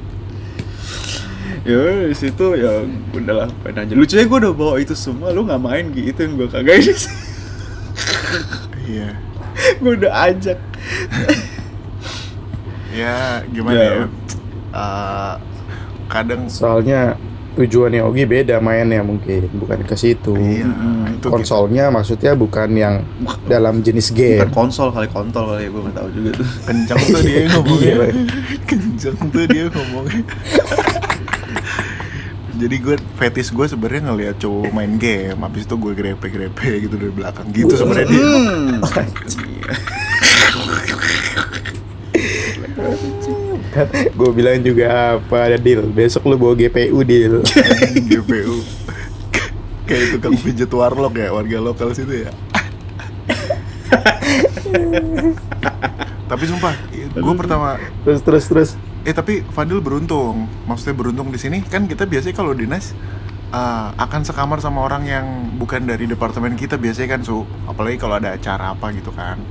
Ya, 1.61 2.07
di 2.07 2.15
situ 2.15 2.47
ya 2.55 2.85
udahlah 3.11 3.51
main 3.61 3.77
aja. 3.77 3.93
Lucunya 3.93 4.25
gue 4.25 4.39
udah 4.39 4.55
bawa 4.55 4.75
itu 4.77 4.95
semua, 4.95 5.29
lu 5.29 5.45
nggak 5.45 5.61
main 5.61 5.85
gitu 5.91 6.19
yang 6.19 6.33
gue 6.37 6.49
kagak 6.49 6.77
ini 6.79 6.95
sih. 6.95 7.13
iya 8.87 9.13
gue 9.77 9.93
udah 9.93 10.13
ajak. 10.27 10.59
ya 12.91 13.45
gimana 13.47 13.77
Ya. 13.77 13.91
ya, 13.93 14.07
Eh, 14.71 15.35
kadang 16.07 16.47
Soalnya 16.47 17.19
tujuannya 17.61 18.01
Ogi 18.01 18.25
beda 18.25 18.57
mainnya 18.59 19.01
mungkin 19.01 19.53
bukan 19.53 19.85
ke 19.85 19.93
situ. 19.93 20.33
iya 20.35 20.65
Mm-mm. 20.65 21.15
itu 21.15 21.27
Konsolnya 21.27 21.89
maksudnya 21.89 22.33
bukan 22.33 22.73
yang 22.73 23.05
dalam 23.45 23.81
jenis 23.81 24.11
game. 24.11 24.41
Bukan 24.41 24.53
konsol 24.57 24.89
kali 24.89 25.07
kontol 25.07 25.45
kali 25.51 25.67
gue 25.67 25.81
nggak 25.83 25.95
tahu 25.95 26.09
juga 26.11 26.31
tuh. 26.35 26.47
kencang 26.65 27.01
tuh 27.13 27.21
dia 27.21 27.41
ngomongnya 27.47 27.93
Iya. 27.93 28.09
kencang 28.65 29.17
tuh 29.29 29.45
dia 29.45 29.65
ngomongnya 29.69 30.23
jadi 32.53 32.77
gue 32.77 32.97
fetis 33.17 33.49
gue 33.49 33.67
sebenarnya 33.67 34.03
ngeliat 34.07 34.37
cowok 34.37 34.69
main 34.71 34.93
game 34.97 35.33
habis 35.39 35.65
itu 35.65 35.75
gue 35.75 35.93
grepe 35.95 36.27
grepe 36.29 36.69
gitu 36.79 36.93
dari 36.95 37.09
belakang 37.11 37.49
gitu 37.51 37.73
sebenarnya 37.73 38.07
dia 38.07 38.25
Hmm. 43.71 43.87
gue 44.19 44.31
bilang 44.35 44.59
juga 44.63 45.19
apa 45.19 45.37
ada 45.47 45.59
deal. 45.59 45.87
Besok 45.91 46.27
lu 46.27 46.37
bawa 46.37 46.59
GPU 46.59 47.07
deal. 47.07 47.43
GPU 48.11 48.81
kayak 49.91 50.07
tukang 50.15 50.39
pijat 50.39 50.71
warlock 50.71 51.15
ya 51.19 51.35
warga 51.35 51.59
lokal 51.59 51.91
situ 51.91 52.23
ya 52.23 52.31
tapi 56.31 56.45
sumpah 56.47 56.75
gue 57.11 57.35
pertama 57.35 57.75
terus 58.07 58.23
terus 58.23 58.45
terus. 58.47 58.71
eh 59.03 59.11
tapi 59.11 59.43
Fadil 59.51 59.83
beruntung 59.83 60.47
maksudnya 60.71 60.95
beruntung 60.95 61.35
di 61.35 61.43
sini 61.43 61.59
kan 61.67 61.91
kita 61.91 62.07
biasanya 62.07 62.39
kalau 62.39 62.55
dinas 62.55 62.95
uh, 63.51 63.91
akan 63.99 64.23
sekamar 64.23 64.63
sama 64.63 64.87
orang 64.87 65.03
yang 65.11 65.27
bukan 65.59 65.83
dari 65.83 66.07
departemen 66.07 66.55
kita 66.55 66.79
biasanya 66.79 67.19
kan 67.19 67.21
su 67.27 67.43
apalagi 67.67 67.99
kalau 67.99 68.23
ada 68.23 68.39
acara 68.39 68.71
apa 68.71 68.95
gitu 68.95 69.11
kan 69.11 69.43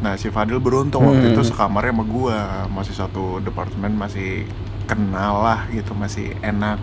nah 0.00 0.12
si 0.14 0.28
Fadil 0.28 0.56
beruntung 0.56 1.04
waktu 1.04 1.26
Hmm. 1.26 1.34
itu 1.34 1.42
sekamarnya 1.44 1.92
sama 1.92 2.04
gua 2.04 2.36
masih 2.66 2.94
satu 2.94 3.24
departemen 3.38 3.92
masih 3.92 4.48
kenal 4.84 5.40
lah 5.40 5.68
gitu 5.68 5.92
masih 5.92 6.32
enak 6.40 6.80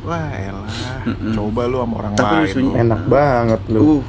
wah 0.00 0.28
elah 0.30 0.68
Mm-mm. 1.02 1.32
coba 1.32 1.64
lu 1.64 1.78
sama 1.78 1.94
orang 1.98 2.12
Tapi 2.12 2.28
lain 2.30 2.44
lucunya- 2.44 2.60
lu. 2.62 2.70
Enak 2.78 3.00
banget 3.06 3.60
lu. 3.66 3.80
Uh, 3.80 4.00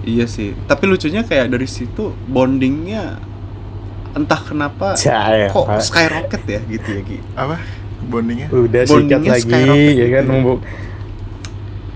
iya 0.00 0.24
sih. 0.24 0.54
Tapi 0.62 0.86
lucunya 0.86 1.20
kayak 1.20 1.50
dari 1.50 1.66
situ 1.66 2.14
bondingnya 2.24 3.18
entah 4.10 4.38
kenapa 4.40 4.94
Caya, 4.94 5.46
kok 5.48 5.66
Pak. 5.66 5.82
skyrocket 5.82 6.42
ya 6.44 6.60
gitu 6.64 6.88
ya 6.88 7.02
Ki. 7.02 7.18
apa 7.32 7.58
bondingnya 8.00 8.46
udah 8.48 8.82
sikat 8.82 8.94
Bondingnya 8.96 9.30
lagi 9.32 9.42
skyrocket 9.44 9.92
ya 9.92 10.06
kan 10.08 10.22
gitu. 10.24 10.32
mumpung 10.32 10.60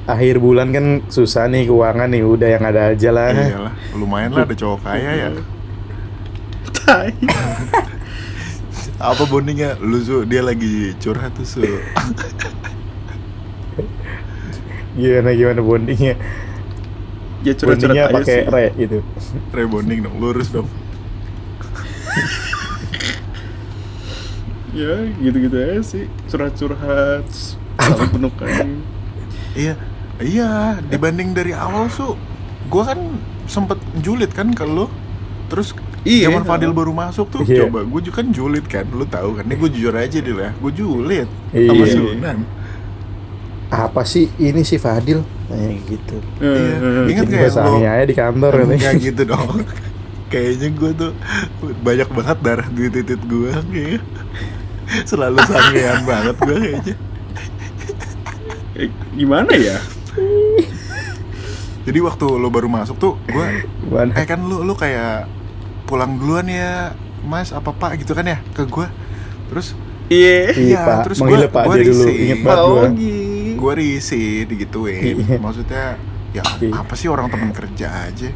akhir 0.04 0.34
bulan 0.36 0.68
kan 0.68 0.86
susah 1.08 1.46
nih 1.46 1.64
keuangan 1.64 2.08
nih 2.08 2.22
udah 2.22 2.48
yang 2.50 2.62
ada 2.62 2.92
aja 2.92 3.08
lah 3.08 3.32
iyalah 3.32 3.74
lumayan 3.94 4.30
lah 4.30 4.44
ada 4.44 4.52
cowok 4.52 4.78
kaya 4.84 5.10
ya 5.16 5.28
Tai. 6.84 7.10
apa 9.00 9.22
bondingnya 9.26 9.76
lu 9.82 9.98
su 10.00 10.24
dia 10.24 10.40
lagi 10.40 10.94
curhat 11.02 11.34
tuh 11.36 11.44
su 11.44 11.60
gimana 14.94 15.30
gimana 15.34 15.60
bondingnya 15.60 16.14
Ya 17.44 17.52
curhat-curhat 17.52 17.92
bondingnya 17.92 18.14
pakai 18.14 18.36
sih. 18.46 18.48
re 18.48 18.64
gitu 18.78 18.98
rebonding 19.52 20.06
dong 20.08 20.16
lurus 20.22 20.48
dong 20.48 20.68
Ya 24.74 25.06
gitu-gitu 25.22 25.54
aja 25.54 25.82
sih. 25.86 26.04
Curhat-curhat. 26.26 27.26
Saling 27.78 28.10
penukan. 28.10 28.82
Iya, 29.54 29.78
iya. 30.18 30.82
Dibanding 30.90 31.30
dari 31.30 31.54
awal 31.54 31.86
su, 31.94 32.18
gua 32.66 32.90
kan 32.90 32.98
sempet 33.46 33.78
julid 34.02 34.34
kan 34.34 34.50
ke 34.50 34.66
lu. 34.66 34.90
Terus 35.46 35.78
Iya. 36.04 36.28
zaman 36.28 36.44
Fadil 36.44 36.70
baru 36.70 36.92
masuk 36.92 37.26
tuh, 37.28 37.42
Iya. 37.42 37.64
coba 37.64 37.80
gue 37.80 38.00
juga 38.02 38.20
kan 38.20 38.28
julid 38.28 38.64
kan, 38.64 38.84
lu 38.86 39.04
tahu 39.04 39.34
kan? 39.34 39.44
Ini 39.44 39.56
gue 39.56 39.70
jujur 39.70 39.94
aja 39.94 40.18
deh 40.18 40.34
lah, 40.34 40.52
gue 40.52 40.72
julid 40.72 41.28
Iya. 41.50 41.68
sama 41.68 41.84
Sunan. 41.86 42.38
apa 43.66 44.04
sih 44.04 44.30
ini 44.36 44.62
si 44.62 44.76
Fadil 44.76 45.24
kayak 45.46 45.80
gitu 45.84 46.16
Iya. 46.38 46.76
Ingat 47.04 47.24
Bikin 47.24 47.26
kayak 47.26 47.52
lo? 47.56 47.72
aja 47.74 48.04
di 48.04 48.14
kantor. 48.14 48.52
Enggak 48.62 48.94
gitu 49.06 49.22
dong. 49.24 49.64
Kayaknya 50.26 50.68
gue 50.70 50.90
tuh 50.94 51.10
banyak 51.80 52.08
banget 52.08 52.38
darah 52.40 52.68
di 52.68 52.86
titik 52.86 53.20
gue 53.24 53.50
kayak 53.66 54.02
selalu 55.02 55.40
sangean 55.42 56.04
banget 56.10 56.36
gue 56.38 56.56
kayaknya. 56.60 56.94
Eh, 58.74 58.88
gimana 59.14 59.52
ya? 59.54 59.78
Jadi 61.84 61.98
waktu 62.00 62.24
lo 62.30 62.48
baru 62.48 62.66
masuk 62.66 62.96
tuh, 62.96 63.14
gue 63.24 63.46
eh 64.10 64.24
kan 64.24 64.38
lu 64.38 64.60
lu 64.60 64.72
kayak 64.72 65.28
pulang 65.84 66.16
duluan 66.16 66.44
ya 66.44 66.92
mas 67.22 67.50
apa 67.50 67.70
pak 67.70 67.96
gitu 67.96 68.12
kan 68.12 68.24
ya 68.24 68.38
ke 68.50 68.64
gua 68.64 68.88
terus 69.48 69.72
Iya. 70.04 70.52
Iya, 70.52 70.52
Iya, 70.52 70.78
Pak. 70.78 70.96
terus 71.02 71.18
gua- 71.18 71.48
gua 71.48 71.64
aja 71.70 71.80
dulu. 71.82 72.04
risih. 72.04 72.44
Gua. 72.44 72.84
Gua 73.56 73.72
risih 73.74 74.44
digituin 74.44 75.16
Iya. 75.18 75.36
maksudnya 75.38 75.96
ya 76.30 76.42
apa 76.70 76.92
sih 76.92 77.06
orang 77.06 77.26
temen 77.26 77.48
kerja 77.50 77.88
aja 78.04 78.28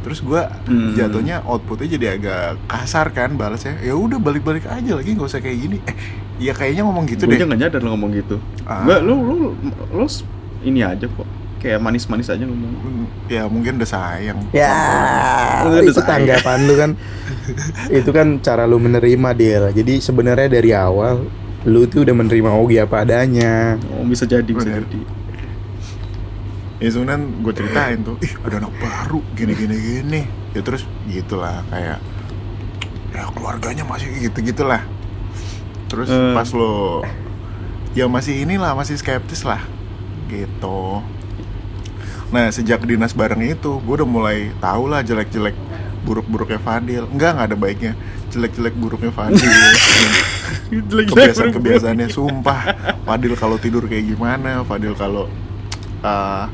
terus 0.00 0.18
gua 0.18 0.48
Hmm. 0.64 0.94
jatuhnya 0.94 1.44
outputnya 1.44 1.92
jadi 1.92 2.06
agak 2.16 2.40
kasar 2.66 3.10
kan 3.10 3.34
balasnya 3.34 3.76
ya 3.78 3.92
udah 3.92 4.16
balik-balik 4.16 4.64
aja 4.64 4.92
lagi 4.92 5.12
nggak 5.12 5.28
usah 5.28 5.38
kayak 5.38 5.58
gini 5.60 5.76
eh 5.84 5.94
ya 6.40 6.52
kayaknya 6.52 6.82
ngomong 6.82 7.04
gitu 7.06 7.22
Gue 7.22 7.36
deh 7.36 7.44
nggak 7.44 7.60
nyadar 7.60 7.80
lo 7.80 7.92
ngomong 7.92 8.10
gitu. 8.12 8.36
Ah. 8.64 8.82
Enggak, 8.82 9.00
lu 9.02 9.14
lu 9.14 9.34
lu 9.92 10.06
ini 10.62 10.80
aja 10.80 11.04
kok. 11.04 11.28
Kayak 11.62 11.78
manis-manis 11.78 12.26
aja 12.26 12.42
ngomong. 12.42 13.06
Ya 13.30 13.46
mungkin 13.46 13.78
udah 13.78 13.86
sayang 13.86 14.34
Ya, 14.50 14.74
Udah 15.62 15.78
itu 15.80 15.94
sayang. 15.94 16.26
tanggapan 16.26 16.58
lu 16.66 16.74
kan. 16.74 16.90
itu 18.02 18.10
kan 18.10 18.42
cara 18.42 18.66
lu 18.66 18.76
menerima 18.76 19.30
dia. 19.32 19.70
Jadi 19.70 19.98
sebenarnya 19.98 20.50
dari 20.50 20.74
awal 20.74 21.22
lu 21.62 21.86
tuh 21.86 22.02
udah 22.02 22.12
menerima 22.12 22.50
Ogi 22.52 22.76
apa 22.76 23.06
adanya. 23.06 23.78
Oh, 23.88 24.02
bisa 24.02 24.26
jadi, 24.26 24.42
bisa 24.44 24.66
Bener. 24.66 24.82
jadi. 24.82 25.00
ya 26.78 26.90
Sunan 26.90 27.46
gue 27.46 27.54
ceritain 27.54 28.02
tuh 28.02 28.18
ih 28.18 28.34
ada 28.42 28.58
anak 28.58 28.74
baru 28.74 29.22
gini 29.38 29.54
gini 29.54 29.76
gini 29.78 30.20
ya 30.50 30.66
terus 30.66 30.82
gitulah 31.06 31.62
kayak 31.70 32.02
ya 33.08 33.22
keluarganya 33.30 33.86
masih 33.86 34.10
gitu 34.18 34.42
gitulah 34.42 34.82
terus 35.86 36.10
Eh. 36.10 36.34
pas 36.34 36.50
lo 36.50 37.06
ya 37.94 38.10
masih 38.10 38.42
inilah 38.42 38.74
masih 38.74 38.98
skeptis 38.98 39.46
lah 39.46 39.62
gitu 40.26 41.06
nah 42.32 42.48
sejak 42.48 42.80
dinas 42.88 43.12
bareng 43.12 43.44
itu 43.44 43.76
gue 43.84 43.94
udah 44.00 44.08
mulai 44.08 44.48
tahu 44.56 44.88
lah 44.88 45.04
jelek 45.04 45.28
jelek 45.28 45.52
buruk 46.02 46.26
buruknya 46.26 46.58
Fadil. 46.58 47.06
Enggak 47.14 47.30
nggak 47.38 47.46
ada 47.52 47.56
baiknya. 47.56 47.92
Jelek 48.34 48.52
jelek 48.58 48.74
buruknya 48.74 49.14
Fadil. 49.14 49.38
Kebiasaan 51.12 51.54
kebiasaannya 51.54 52.08
sumpah. 52.10 52.60
Fadil 53.06 53.38
kalau 53.38 53.56
tidur 53.56 53.86
kayak 53.86 54.10
gimana? 54.10 54.66
Fadil 54.66 54.98
kalau 54.98 55.30
uh, 56.02 56.44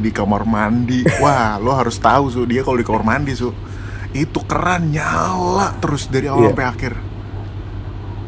di 0.00 0.10
kamar 0.10 0.48
mandi. 0.48 1.04
Wah 1.20 1.60
lo 1.60 1.76
harus 1.76 2.00
tahu 2.00 2.32
su. 2.32 2.40
Dia 2.48 2.64
kalau 2.64 2.80
di 2.80 2.86
kamar 2.86 3.04
mandi 3.04 3.36
su 3.36 3.52
itu 4.14 4.40
keran 4.46 4.94
nyala 4.94 5.74
terus 5.82 6.06
dari 6.06 6.30
awal 6.30 6.48
Iya. 6.48 6.50
sampai 6.54 6.66
akhir. 6.70 6.92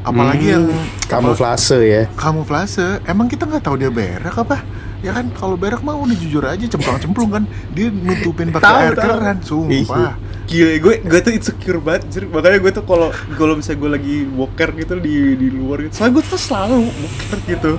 Apalagi 0.07 0.47
yang 0.53 0.67
kamuflase 1.09 1.79
ya. 1.83 2.03
Kamuflase. 2.13 3.01
Emang 3.09 3.27
kita 3.27 3.49
nggak 3.49 3.63
tahu 3.65 3.81
dia 3.81 3.91
berak 3.91 4.37
apa 4.37 4.76
ya 4.99 5.13
kan 5.13 5.29
kalau 5.31 5.55
berak 5.55 5.81
mah 5.81 5.95
udah 5.95 6.15
jujur 6.15 6.43
aja 6.43 6.65
cemplung 6.65 6.99
cemplung 6.99 7.31
kan 7.31 7.45
dia 7.71 7.89
nutupin 7.89 8.49
pakai 8.49 8.69
air 8.83 8.95
keran 8.95 9.39
sumpah 9.41 10.17
Gila, 10.47 10.79
gue 10.79 10.95
gue 11.03 11.21
tuh 11.21 11.33
insecure 11.33 11.81
banget, 11.81 12.07
Jir. 12.07 12.25
makanya 12.25 12.63
gue 12.63 12.71
tuh 12.71 12.87
kalau 12.87 13.11
kalau 13.35 13.59
misalnya 13.59 13.83
gue 13.83 13.91
lagi 13.93 14.17
boker 14.25 14.69
gitu 14.77 14.95
di 14.97 15.35
di 15.35 15.51
luar 15.51 15.83
gitu, 15.83 15.93
soalnya 15.93 16.15
gue 16.15 16.25
tuh 16.25 16.39
selalu 16.39 16.77
boker 16.87 17.39
gitu, 17.45 17.73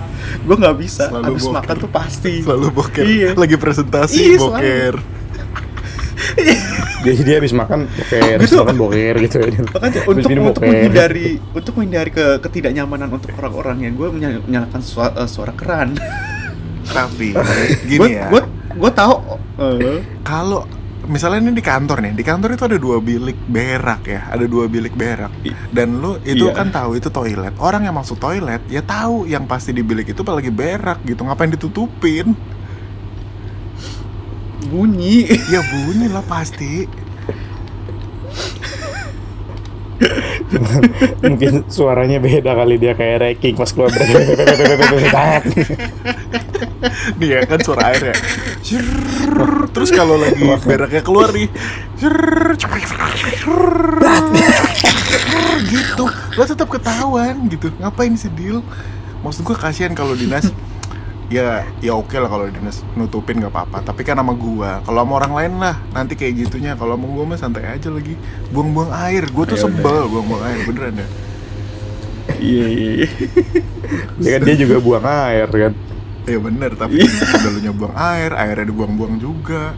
gue 0.43 0.55
nggak 0.57 0.75
bisa, 0.75 1.07
Selalu 1.07 1.25
habis 1.25 1.43
boker. 1.47 1.55
makan 1.55 1.75
tuh 1.77 1.87
pasti. 1.89 2.33
selalu 2.43 2.67
boker 2.69 3.05
Iya. 3.07 3.29
lagi 3.33 3.55
presentasi 3.55 4.19
Iya, 4.19 4.37
boker 4.37 4.93
jadi 7.05 7.19
dia 7.23 7.35
habis 7.39 7.53
makan 7.53 7.87
boker 7.87 8.35
habis 8.35 8.49
Gitu. 8.49 8.59
makan 8.59 8.75
boker 8.75 9.13
gitu 9.21 9.37
ya 9.39 9.61
Makanya 9.63 9.99
untuk 10.03 10.27
untuk 10.27 10.31
boker. 10.51 10.67
menghindari 10.67 11.27
untuk 11.53 11.71
menghindari 11.73 12.11
ke 12.11 12.25
ketidaknyamanan 12.41 13.07
untuk 13.09 13.31
orang-orang 13.33 13.77
yang 13.81 13.93
gue 13.95 14.07
menyal- 14.09 14.43
menyalakan 14.43 14.81
suara, 14.81 15.15
eh, 15.15 15.29
suara 15.29 15.53
keran. 15.53 15.95
tapi 16.87 17.35
gini 17.89 18.09
ya. 18.15 18.29
gue 18.29 18.41
gue 18.77 18.91
tahu 18.93 19.13
eh, 19.57 19.99
kalau 20.21 20.63
misalnya 21.07 21.47
ini 21.47 21.55
di 21.55 21.63
kantor 21.63 22.03
nih 22.03 22.13
di 22.13 22.23
kantor 22.25 22.59
itu 22.59 22.63
ada 22.67 22.75
dua 22.75 22.99
bilik 22.99 23.39
berak 23.47 24.03
ya 24.03 24.27
ada 24.27 24.43
dua 24.43 24.67
bilik 24.67 24.91
berak. 24.91 25.31
Dan 25.71 26.03
lu 26.03 26.19
itu 26.21 26.51
Iya. 26.51 26.55
kan 26.55 26.67
tahu 26.67 26.99
itu 26.99 27.07
toilet. 27.07 27.55
Orang 27.57 27.87
yang 27.87 27.95
masuk 27.95 28.19
toilet 28.19 28.59
ya 28.67 28.83
tahu 28.83 29.23
yang 29.23 29.47
pasti 29.47 29.71
di 29.71 29.87
bilik 29.87 30.11
itu 30.11 30.19
lagi 30.21 30.51
berak 30.51 30.99
gitu 31.07 31.23
ngapain 31.23 31.47
ditutupin? 31.47 32.35
Bunyi. 34.67 35.31
ya 35.47 35.63
bunyi 35.63 36.11
lah 36.11 36.25
pasti 36.27 36.83
mungkin 41.25 41.65
suaranya 41.67 42.21
beda 42.21 42.53
kali 42.53 42.77
dia 42.77 42.93
kayak 42.93 43.17
ranking 43.23 43.57
pas 43.57 43.73
keluar 43.73 43.91
nih 47.17 47.27
ya 47.27 47.39
kan 47.49 47.59
suara 47.65 47.89
air 47.93 48.13
ya. 48.13 48.15
Terus 49.73 49.89
kalau 49.93 50.17
lagi 50.21 50.45
beraknya 50.65 51.01
keluar 51.01 51.33
nih 51.33 51.49
gitu. 55.67 56.05
Lo 56.37 56.43
tetap 56.45 56.69
ketahuan 56.69 57.49
gitu. 57.49 57.73
Ngapain 57.81 58.13
sih 58.13 58.29
deal 58.33 58.61
maksud 59.25 59.41
gue 59.43 59.57
kasihan 59.57 59.97
kalau 59.97 60.13
dinas 60.13 60.53
ya 61.27 61.67
ya 61.83 61.91
oke 61.91 62.15
lah 62.15 62.31
kalau 62.31 62.47
dinas 62.47 62.81
nutupin 62.95 63.39
nggak 63.39 63.51
apa-apa. 63.51 63.83
Tapi 63.83 64.01
kan 64.01 64.15
sama 64.15 64.31
gua. 64.33 64.79
Kalau 64.81 65.03
sama 65.03 65.13
orang 65.19 65.33
lain 65.35 65.53
lah. 65.59 65.75
Nanti 65.91 66.15
kayak 66.15 66.47
gitunya. 66.47 66.73
Kalau 66.73 66.95
sama 66.95 67.05
gua 67.07 67.23
mah 67.27 67.37
santai 67.37 67.67
aja 67.67 67.91
lagi. 67.91 68.15
Buang-buang 68.49 68.91
air. 68.93 69.27
Gua 69.31 69.43
tuh 69.43 69.55
Ya 69.55 69.67
udah. 69.67 69.75
sebel 69.75 69.97
buang-buang 70.07 70.43
air. 70.47 70.59
Beneran 70.63 70.93
ya? 70.95 71.07
Iya 72.37 72.65
iya. 72.69 72.89
iya. 73.01 73.09
ya 74.19 74.29
kan 74.37 74.41
dia 74.45 74.55
juga 74.59 74.75
buang 74.77 75.05
air 75.05 75.47
kan? 75.47 75.73
Ya 76.27 76.37
bener 76.43 76.75
tapi 76.75 76.99
lu 77.55 77.71
buang 77.71 77.95
air 77.95 78.35
airnya 78.35 78.67
dibuang-buang 78.67 79.15
juga. 79.15 79.71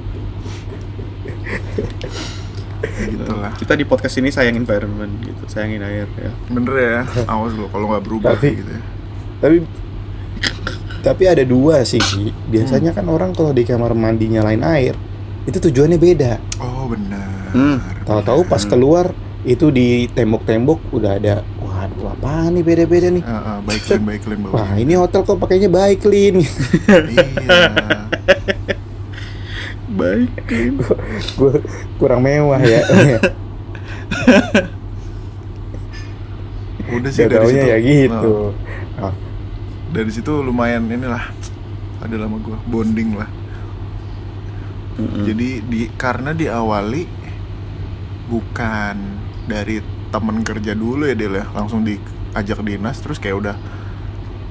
Gitu 2.99 3.31
lah 3.35 3.53
Kita 3.55 3.77
di 3.77 3.85
podcast 3.85 4.17
ini 4.17 4.33
sayang 4.33 4.57
environment 4.57 5.13
gitu, 5.21 5.43
sayangin 5.45 5.83
air 5.83 6.07
ya. 6.17 6.31
bener 6.49 6.73
ya? 6.73 6.97
Awas 7.27 7.53
lo 7.53 7.69
kalau 7.69 7.93
nggak 7.93 8.03
berubah 8.03 8.33
Tapi- 8.35 8.55
gitu 8.59 8.71
ya. 8.71 8.81
tapi 9.39 9.55
tapi 11.01 11.23
ada 11.25 11.41
dua 11.41 11.81
sih 11.81 11.97
Ki. 11.97 12.29
biasanya 12.45 12.91
kan 12.91 13.05
orang 13.05 13.31
kalau 13.31 13.49
di 13.49 13.61
kamar 13.61 13.91
mandi 13.91 14.27
nyalain 14.27 14.61
air 14.61 14.93
itu 15.41 15.57
tujuannya 15.59 15.97
beda. 15.97 16.37
Oh 16.59 16.85
bener 16.85 17.27
Hmm. 17.49 17.81
tahu-tahu 18.03 18.45
pas 18.45 18.61
keluar 18.61 19.09
itu 19.41 19.69
di 19.69 20.05
tembok-tembok 20.07 20.77
udah 20.91 21.15
ada 21.15 21.41
waduh 21.57 22.11
apa 22.11 22.47
nih 22.49 22.61
beda-beda 22.61 23.09
nih? 23.09 23.23
Ah, 23.23 23.33
ah, 23.49 23.57
baik 23.59 23.81
clean 23.83 24.03
baik 24.03 24.21
clean 24.21 24.39
wah 24.45 24.75
ini 24.75 24.93
hotel 24.93 25.23
kok 25.23 25.37
pakainya 25.37 25.65
baik 25.67 25.99
clean 25.99 26.43
iya. 27.09 28.05
Baik. 29.89 30.29
gue 31.33 31.53
kurang 31.97 32.21
mewah 32.21 32.59
ya. 32.59 32.83
Udah 36.89 37.09
sih 37.09 37.23
Gak 37.23 37.31
dari 37.31 37.47
situ. 37.51 37.65
ya 37.65 37.77
gitu. 37.79 38.33
Nah, 38.95 39.05
Ah, 39.05 39.13
dari 39.89 40.11
situ 40.13 40.29
lumayan 40.41 40.85
inilah 40.85 41.33
ada 41.99 42.15
lama 42.15 42.37
gua 42.39 42.57
bonding 42.63 43.17
lah. 43.17 43.29
Mm-mm. 44.99 45.23
jadi 45.23 45.49
di 45.63 45.87
karena 45.95 46.35
diawali 46.35 47.07
bukan 48.27 48.95
dari 49.47 49.79
temen 50.11 50.43
kerja 50.43 50.75
dulu 50.75 51.07
ya 51.07 51.15
Del 51.15 51.39
ya. 51.39 51.45
Langsung 51.55 51.87
diajak 51.87 52.59
dinas 52.61 52.99
terus 52.99 53.15
kayak 53.17 53.37
udah 53.39 53.55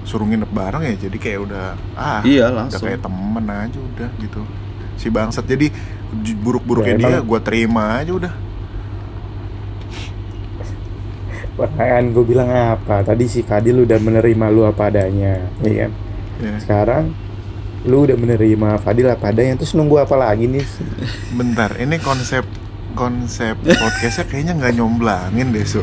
suruh 0.09 0.25
nginep 0.25 0.51
bareng 0.51 0.83
ya. 0.89 0.95
Jadi 1.09 1.17
kayak 1.21 1.41
udah 1.45 1.67
ah 1.95 2.21
Iya 2.25 2.49
udah 2.49 2.57
langsung. 2.65 2.89
kayak 2.89 3.01
temen 3.05 3.45
aja 3.45 3.79
udah 3.79 4.09
gitu. 4.19 4.41
Si 4.99 5.13
bangsat 5.13 5.45
jadi 5.47 5.69
buruk-buruknya 6.41 6.97
Ya, 6.97 7.01
dia 7.01 7.19
gua 7.21 7.39
terima 7.45 8.01
aja 8.01 8.17
udah 8.17 8.33
Pertanyaan 11.59 12.15
gue 12.15 12.25
bilang 12.25 12.47
apa? 12.49 13.03
Tadi 13.03 13.27
si 13.27 13.43
Kadil 13.43 13.83
udah 13.83 13.99
menerima 13.99 14.47
lu 14.49 14.63
apa 14.63 14.87
adanya, 14.87 15.43
ya 15.59 15.73
kan? 15.85 15.91
ya 16.39 16.55
Sekarang 16.63 17.05
lu 17.83 18.07
udah 18.07 18.15
menerima 18.15 18.79
Fadil 18.79 19.11
apa 19.11 19.35
adanya, 19.35 19.59
terus 19.59 19.75
nunggu 19.75 19.99
apa 19.99 20.15
lagi 20.15 20.47
nih? 20.47 20.63
bentar 21.35 21.75
ini 21.79 21.99
konsep 21.99 22.47
konsep 22.95 23.55
podcastnya 23.59 24.27
kayaknya 24.27 24.53
nggak 24.59 24.75
nyomblangin 24.75 25.55
deh 25.55 25.63
so 25.63 25.83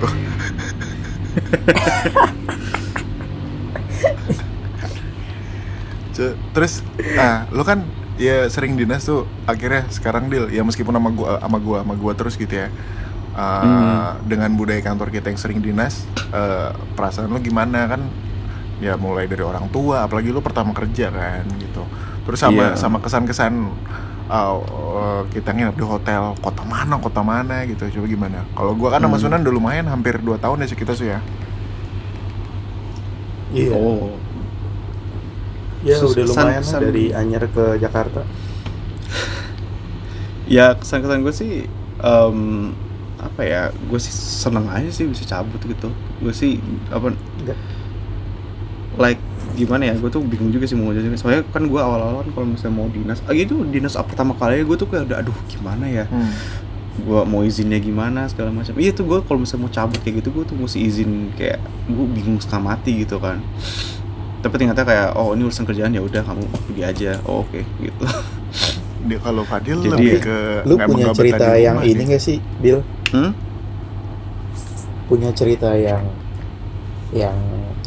Ce- 6.16 6.36
terus 6.56 6.80
ah 7.20 7.44
lo 7.52 7.68
kan 7.68 7.84
ya 8.16 8.48
sering 8.48 8.80
dinas 8.80 9.04
tuh 9.04 9.28
akhirnya 9.44 9.84
sekarang 9.92 10.32
deal 10.32 10.48
ya 10.48 10.64
meskipun 10.64 10.96
sama 10.96 11.12
gua 11.12 11.40
sama 11.44 11.58
gua 11.60 11.78
sama 11.84 11.94
gua 12.00 12.12
terus 12.16 12.40
gitu 12.40 12.56
ya 12.56 12.68
Ah, 13.36 14.16
dengan 14.24 14.48
budaya 14.52 14.80
kantor 14.80 15.12
kita 15.12 15.28
yang 15.28 15.36
sering 15.36 15.60
dinas 15.60 16.08
eh, 16.30 16.68
perasaan 16.96 17.28
lo 17.28 17.38
gimana 17.38 17.84
kan 17.86 18.00
ya 18.76 18.96
mulai 18.96 19.28
dari 19.28 19.40
orang 19.40 19.68
tua 19.68 20.04
apalagi 20.04 20.32
lo 20.32 20.40
pertama 20.40 20.72
kerja 20.72 21.08
kan 21.08 21.44
gitu 21.58 21.84
terus 22.24 22.40
sama 22.40 22.72
Iya. 22.72 22.76
sama 22.76 22.98
kesan-kesan 22.98 23.54
uh, 24.26 24.56
uh, 24.56 25.22
kita 25.30 25.52
nginep 25.52 25.76
di 25.76 25.84
hotel 25.84 26.32
kota 26.38 26.64
mana 26.64 26.96
kota 26.96 27.20
mana 27.22 27.64
gitu 27.64 27.92
coba 27.92 28.08
gimana 28.08 28.40
kalau 28.50 28.72
gua 28.72 28.90
kan 28.90 29.00
sama 29.00 29.14
Hmm. 29.14 29.24
Sunan 29.26 29.40
udah 29.42 29.54
lumayan 29.54 29.86
hampir 29.86 30.16
2 30.18 30.36
tahun 30.38 30.58
ya 30.58 30.68
kita 30.70 30.92
tuh 30.92 31.08
ya 31.10 31.20
Iya. 33.52 33.72
Oh. 33.74 34.16
Ya 35.82 35.96
Sus- 35.96 36.16
udah 36.16 36.24
lumayan 36.26 36.56
lah 36.58 36.64
kesan- 36.66 36.84
dari 36.84 37.06
Anyer 37.12 37.44
ke 37.46 37.66
Jakarta. 37.78 38.24
Ya 40.48 40.72
kesan-kesan 40.74 41.20
gue 41.20 41.34
sih 41.34 41.54
em, 41.98 42.38
apa 43.26 43.42
ya? 43.42 43.62
Gue 43.90 43.98
sih 43.98 44.14
seneng 44.14 44.70
aja 44.70 44.90
sih 44.90 45.10
bisa 45.10 45.26
cabut 45.26 45.58
gitu. 45.60 45.90
Gue 46.22 46.32
sih 46.32 46.62
apa? 46.88 47.10
Enggak. 47.12 47.58
Like 48.96 49.20
gimana 49.58 49.92
ya? 49.92 49.94
Gue 49.98 50.08
tuh 50.08 50.22
bingung 50.22 50.54
juga 50.54 50.70
sih 50.70 50.78
mau 50.78 50.94
jelasin. 50.94 51.18
Soalnya 51.18 51.44
kan 51.50 51.66
gue 51.66 51.82
awal-awal 51.82 52.24
kan 52.24 52.32
kalau 52.32 52.48
misalnya 52.48 52.76
mau 52.78 52.88
dinas, 52.88 53.20
ah 53.26 53.34
itu 53.34 53.58
dinas 53.68 53.98
pertama 53.98 54.38
kali 54.38 54.62
gue 54.62 54.78
tuh 54.78 54.88
kayak 54.88 55.10
udah 55.12 55.18
aduh 55.26 55.38
gimana 55.50 55.86
ya? 55.90 56.06
Hmm. 56.08 56.32
gue 56.96 57.22
mau 57.28 57.44
izinnya 57.44 57.76
gimana 57.76 58.24
segala 58.32 58.56
macam 58.56 58.72
iya 58.80 58.96
tuh 58.96 59.04
gue 59.04 59.20
kalau 59.28 59.44
misalnya 59.44 59.68
mau 59.68 59.72
cabut 59.76 60.00
kayak 60.00 60.24
gitu 60.24 60.32
gue 60.32 60.48
tuh 60.48 60.56
mesti 60.56 60.80
izin 60.80 61.28
kayak 61.36 61.60
gue 61.92 62.06
bingung 62.08 62.40
setengah 62.40 62.72
mati 62.72 63.04
gitu 63.04 63.20
kan 63.20 63.44
tapi 64.40 64.56
ternyata 64.56 64.88
kayak 64.88 65.12
oh 65.20 65.36
ini 65.36 65.44
urusan 65.44 65.68
kerjaan 65.68 65.92
ya 65.92 66.00
udah 66.00 66.24
kamu 66.24 66.48
pergi 66.48 66.82
aja 66.88 67.12
oh, 67.28 67.44
oke 67.44 67.68
gitu 67.84 68.06
dia 69.06 69.20
kalau 69.22 69.44
Fadil 69.46 69.78
Jadi 69.86 69.90
lebih 69.92 70.12
ya, 70.18 70.22
ke 70.22 70.38
Lu 70.66 70.76
nggak- 70.76 70.90
punya 70.90 71.06
cerita 71.14 71.46
yang 71.58 71.78
ini 71.86 72.04
gak 72.10 72.22
sih, 72.22 72.38
Bill? 72.58 72.82
Hmm? 73.16 73.32
Punya 75.08 75.30
cerita 75.32 75.72
yang 75.78 76.04
yang 77.16 77.38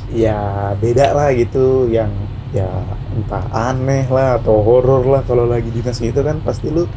ya 0.09 0.73
beda 0.81 1.13
lah 1.13 1.29
gitu, 1.37 1.91
yang 1.93 2.09
ya 2.57 2.69
entah 3.13 3.45
aneh 3.53 4.09
lah 4.09 4.41
atau 4.41 4.65
horor 4.65 5.05
lah 5.05 5.21
kalau 5.29 5.45
lagi 5.45 5.69
dinas 5.69 6.01
gitu 6.01 6.25
kan 6.25 6.41
pasti 6.41 6.73
lu 6.73 6.89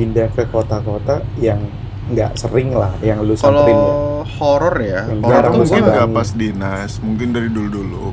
pindah 0.00 0.32
ke 0.32 0.48
kota-kota 0.48 1.20
yang 1.36 1.60
nggak 2.08 2.40
sering 2.40 2.72
lah 2.72 2.96
yang 3.04 3.20
lu 3.20 3.36
kalau 3.36 3.68
samperin 3.68 3.76
ya. 3.76 3.92
horor 4.40 4.76
ya 4.80 5.00
horor 5.20 5.52
tuh 5.52 5.60
mungkin 5.60 5.84
nggak 5.92 6.08
pas 6.08 6.28
dinas 6.32 6.90
mungkin 7.04 7.28
dari 7.36 7.52
dulu 7.52 7.68
dulu 7.68 8.06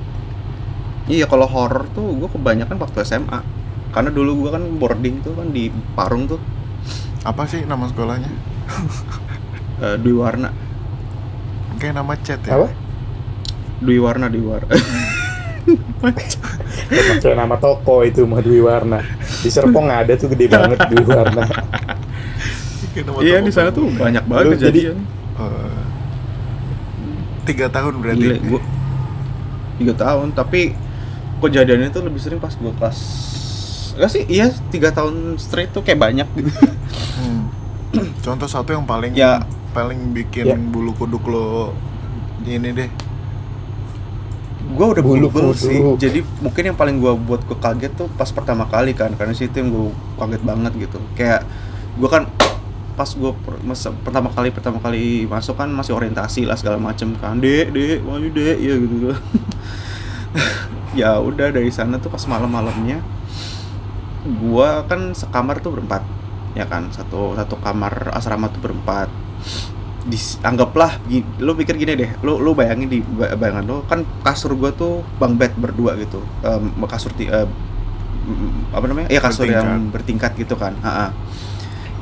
iya 1.07 1.23
kalau 1.23 1.47
horor 1.47 1.87
tuh 1.95 2.11
gue 2.11 2.27
kebanyakan 2.27 2.75
waktu 2.75 3.07
SMA 3.07 3.39
karena 3.93 4.09
dulu 4.09 4.31
gue 4.43 4.49
kan 4.49 4.63
boarding 4.81 5.21
tuh 5.21 5.37
kan 5.37 5.47
di 5.53 5.69
Parung 5.93 6.25
tuh. 6.25 6.41
Apa 7.21 7.45
sih 7.45 7.61
nama 7.63 7.85
sekolahnya 7.87 8.27
eh, 9.83 9.95
Dwi 9.99 10.13
Warna 10.13 10.49
kayak 11.77 11.93
nama 11.99 12.13
chat 12.21 12.39
ya 12.45 12.55
Apa? 12.55 12.67
Dwi 13.83 13.97
Warna 13.99 14.27
Dwi 14.31 14.43
Warna 14.43 14.71
Kayak 17.23 17.37
nama 17.39 17.55
toko 17.55 18.03
itu 18.03 18.27
Madwi 18.27 18.59
Warna. 18.59 18.99
Di 19.39 19.47
Serpong 19.47 19.87
ada 19.87 20.11
tuh 20.19 20.27
gede 20.35 20.51
banget 20.51 20.75
dulu 20.91 21.07
warna. 21.15 21.47
Iya 23.23 23.39
di 23.39 23.47
sana 23.47 23.71
tuh 23.71 23.87
banyak 23.89 24.27
banget 24.27 24.43
Lu 24.43 24.51
jadi- 24.59 24.91
kejadian. 24.91 24.97
Eh, 25.33 25.83
tiga 27.47 27.67
tahun 27.71 27.93
berarti 28.03 28.25
Gila, 28.27 28.37
gua 28.47 28.61
tiga 29.81 29.93
tahun 29.97 30.27
tapi 30.31 30.77
kejadiannya 31.41 31.89
tuh 31.89 32.05
lebih 32.05 32.21
sering 32.21 32.39
pas 32.39 32.53
gua 32.55 32.71
kelas 32.77 32.99
Enggak 33.93 34.09
sih, 34.09 34.23
iya 34.25 34.49
tiga 34.73 34.89
tahun 34.89 35.37
straight 35.37 35.69
tuh 35.69 35.85
kayak 35.85 36.01
banyak 36.01 36.27
gitu. 36.33 36.49
Contoh 38.23 38.47
satu 38.47 38.71
yang 38.71 38.83
paling 38.83 39.11
Ya. 39.13 39.43
paling 39.71 40.13
bikin 40.13 40.45
Ya. 40.45 40.55
bulu 40.55 40.93
kuduk 40.93 41.25
lo 41.25 41.73
ini 42.41 42.71
deh 42.71 42.89
Gua 44.73 44.89
udah 44.89 45.03
Bulu 45.03 45.27
bulu 45.27 45.51
kuduk. 45.51 45.59
sih, 45.59 45.77
jadi 45.99 46.23
mungkin 46.39 46.63
yang 46.65 46.73
paling 46.73 46.97
gua 46.97 47.13
buat 47.13 47.43
gua 47.43 47.59
kaget 47.59 47.93
tuh 47.93 48.07
pas 48.09 48.25
pertama 48.25 48.65
kali 48.65 48.91
kan, 48.91 49.11
karena 49.11 49.29
situ 49.29 49.53
yang 49.53 49.69
gua 49.69 49.91
kaget 50.17 50.41
banget 50.41 50.71
gitu. 50.79 50.97
Kayak 51.13 51.45
gua 51.93 52.09
kan 52.09 52.23
pas 52.93 53.05
gua 53.11 53.35
per- 53.35 53.61
masa- 53.61 53.93
pertama 53.93 54.29
kali 54.29 54.49
pertama 54.49 54.79
kali 54.79 55.27
masuk 55.27 55.53
kan 55.53 55.67
masih 55.67 55.93
orientasi 55.93 56.47
lah 56.47 56.55
segala 56.55 56.79
macem 56.79 57.13
kan, 57.13 57.37
dek 57.37 57.69
dek 57.69 58.01
maju 58.01 58.25
dek 58.25 58.57
ya 58.57 58.75
gitu. 58.79 59.07
ya 60.99 61.19
udah 61.19 61.49
dari 61.49 61.69
sana 61.69 61.97
tuh 61.97 62.09
pas 62.09 62.23
malam-malamnya 62.23 62.97
gua 64.39 64.87
kan 64.87 65.11
sekamar 65.11 65.59
tuh 65.59 65.69
berempat 65.71 66.01
ya 66.53 66.63
kan 66.63 66.89
satu 66.89 67.33
satu 67.33 67.57
kamar 67.57 68.09
asrama 68.11 68.47
tuh 68.47 68.61
berempat 68.61 69.09
Dis, 70.03 70.35
anggaplah 70.41 70.99
gi- 71.05 71.23
lu 71.39 71.55
pikir 71.55 71.79
gini 71.79 71.95
deh 71.95 72.11
lu 72.19 72.35
lu 72.37 72.51
bayangin 72.51 72.87
di 72.87 72.99
ba- 72.99 73.31
bayangan 73.33 73.63
lu 73.63 73.77
kan 73.83 74.03
kasur 74.19 74.51
gua 74.53 74.69
tuh 74.69 74.99
bang 75.15 75.31
bed 75.33 75.55
berdua 75.55 75.95
gitu 75.95 76.19
Em, 76.41 76.63
kasur 76.83 77.09
ti, 77.13 77.23
mm, 78.27 78.75
apa 78.75 78.83
namanya 78.83 79.07
ya 79.07 79.19
kasur 79.19 79.47
yang 79.47 79.63
bertingkat 79.89 80.35
gitu 80.35 80.53
kan 80.53 80.75
Ha-ha. 80.77 81.15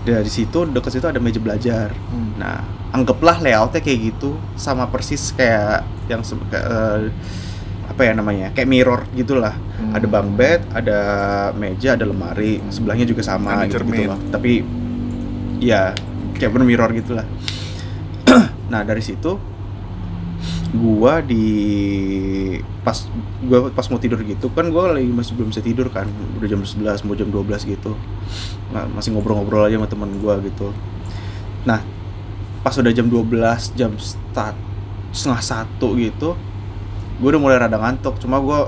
dari 0.01 0.25
situ 0.27 0.65
dekat 0.65 0.91
situ 0.91 1.05
ada 1.05 1.21
meja 1.21 1.37
belajar 1.37 1.93
Hmm. 2.09 2.33
Nah, 2.35 2.57
anggaplah 2.89 3.37
layoutnya 3.37 3.79
kayak 3.79 3.99
gitu, 4.11 4.33
sama 4.57 4.83
persis 4.85 5.29
kayak 5.31 5.85
yang 6.09 6.25
kayak, 6.43 6.65
eh, 6.65 7.01
apa 7.87 8.01
ya 8.05 8.11
namanya, 8.13 8.53
kayak 8.53 8.69
mirror 8.69 9.01
gitulah. 9.13 9.53
Hmm. 9.53 9.97
Ada 9.97 10.05
bunk 10.05 10.29
bed, 10.37 10.61
ada 10.73 10.99
meja, 11.55 11.97
ada 11.97 12.05
lemari, 12.05 12.61
sebelahnya 12.69 13.05
juga 13.05 13.21
sama 13.25 13.65
gitu, 13.65 13.81
cermin. 13.81 14.11
loh. 14.11 14.19
Tapi, 14.29 14.61
ya 15.61 15.95
kayak 16.37 16.51
bener 16.53 16.67
mirror 16.67 16.91
gitulah. 16.93 17.25
nah 18.71 18.81
dari 18.81 19.01
situ, 19.03 19.37
gua 20.71 21.19
di 21.19 21.45
pas 22.81 22.95
gua 23.43 23.69
pas 23.69 23.85
mau 23.91 23.99
tidur 23.99 24.23
gitu 24.23 24.47
kan 24.55 24.71
gua 24.71 24.95
lagi 24.95 25.11
masih 25.11 25.35
belum 25.35 25.51
bisa 25.51 25.61
tidur 25.61 25.91
kan 25.91 26.07
udah 26.39 26.47
jam 26.47 26.63
11 26.63 27.05
mau 27.05 27.15
jam 27.15 27.29
12 27.29 27.67
gitu 27.67 27.93
Nah, 28.71 28.87
masih 28.87 29.11
ngobrol-ngobrol 29.11 29.67
aja 29.67 29.75
sama 29.75 29.91
temen 29.91 30.15
gua 30.23 30.39
gitu 30.39 30.71
nah 31.67 31.83
pas 32.63 32.73
udah 32.73 32.89
jam 32.95 33.11
12 33.11 33.75
jam 33.75 33.91
start 33.99 34.55
setengah 35.11 35.43
satu 35.43 35.99
gitu 35.99 36.39
gue 37.21 37.29
udah 37.29 37.41
mulai 37.41 37.61
rada 37.61 37.77
ngantuk 37.77 38.17
cuma 38.17 38.41
gue 38.41 38.59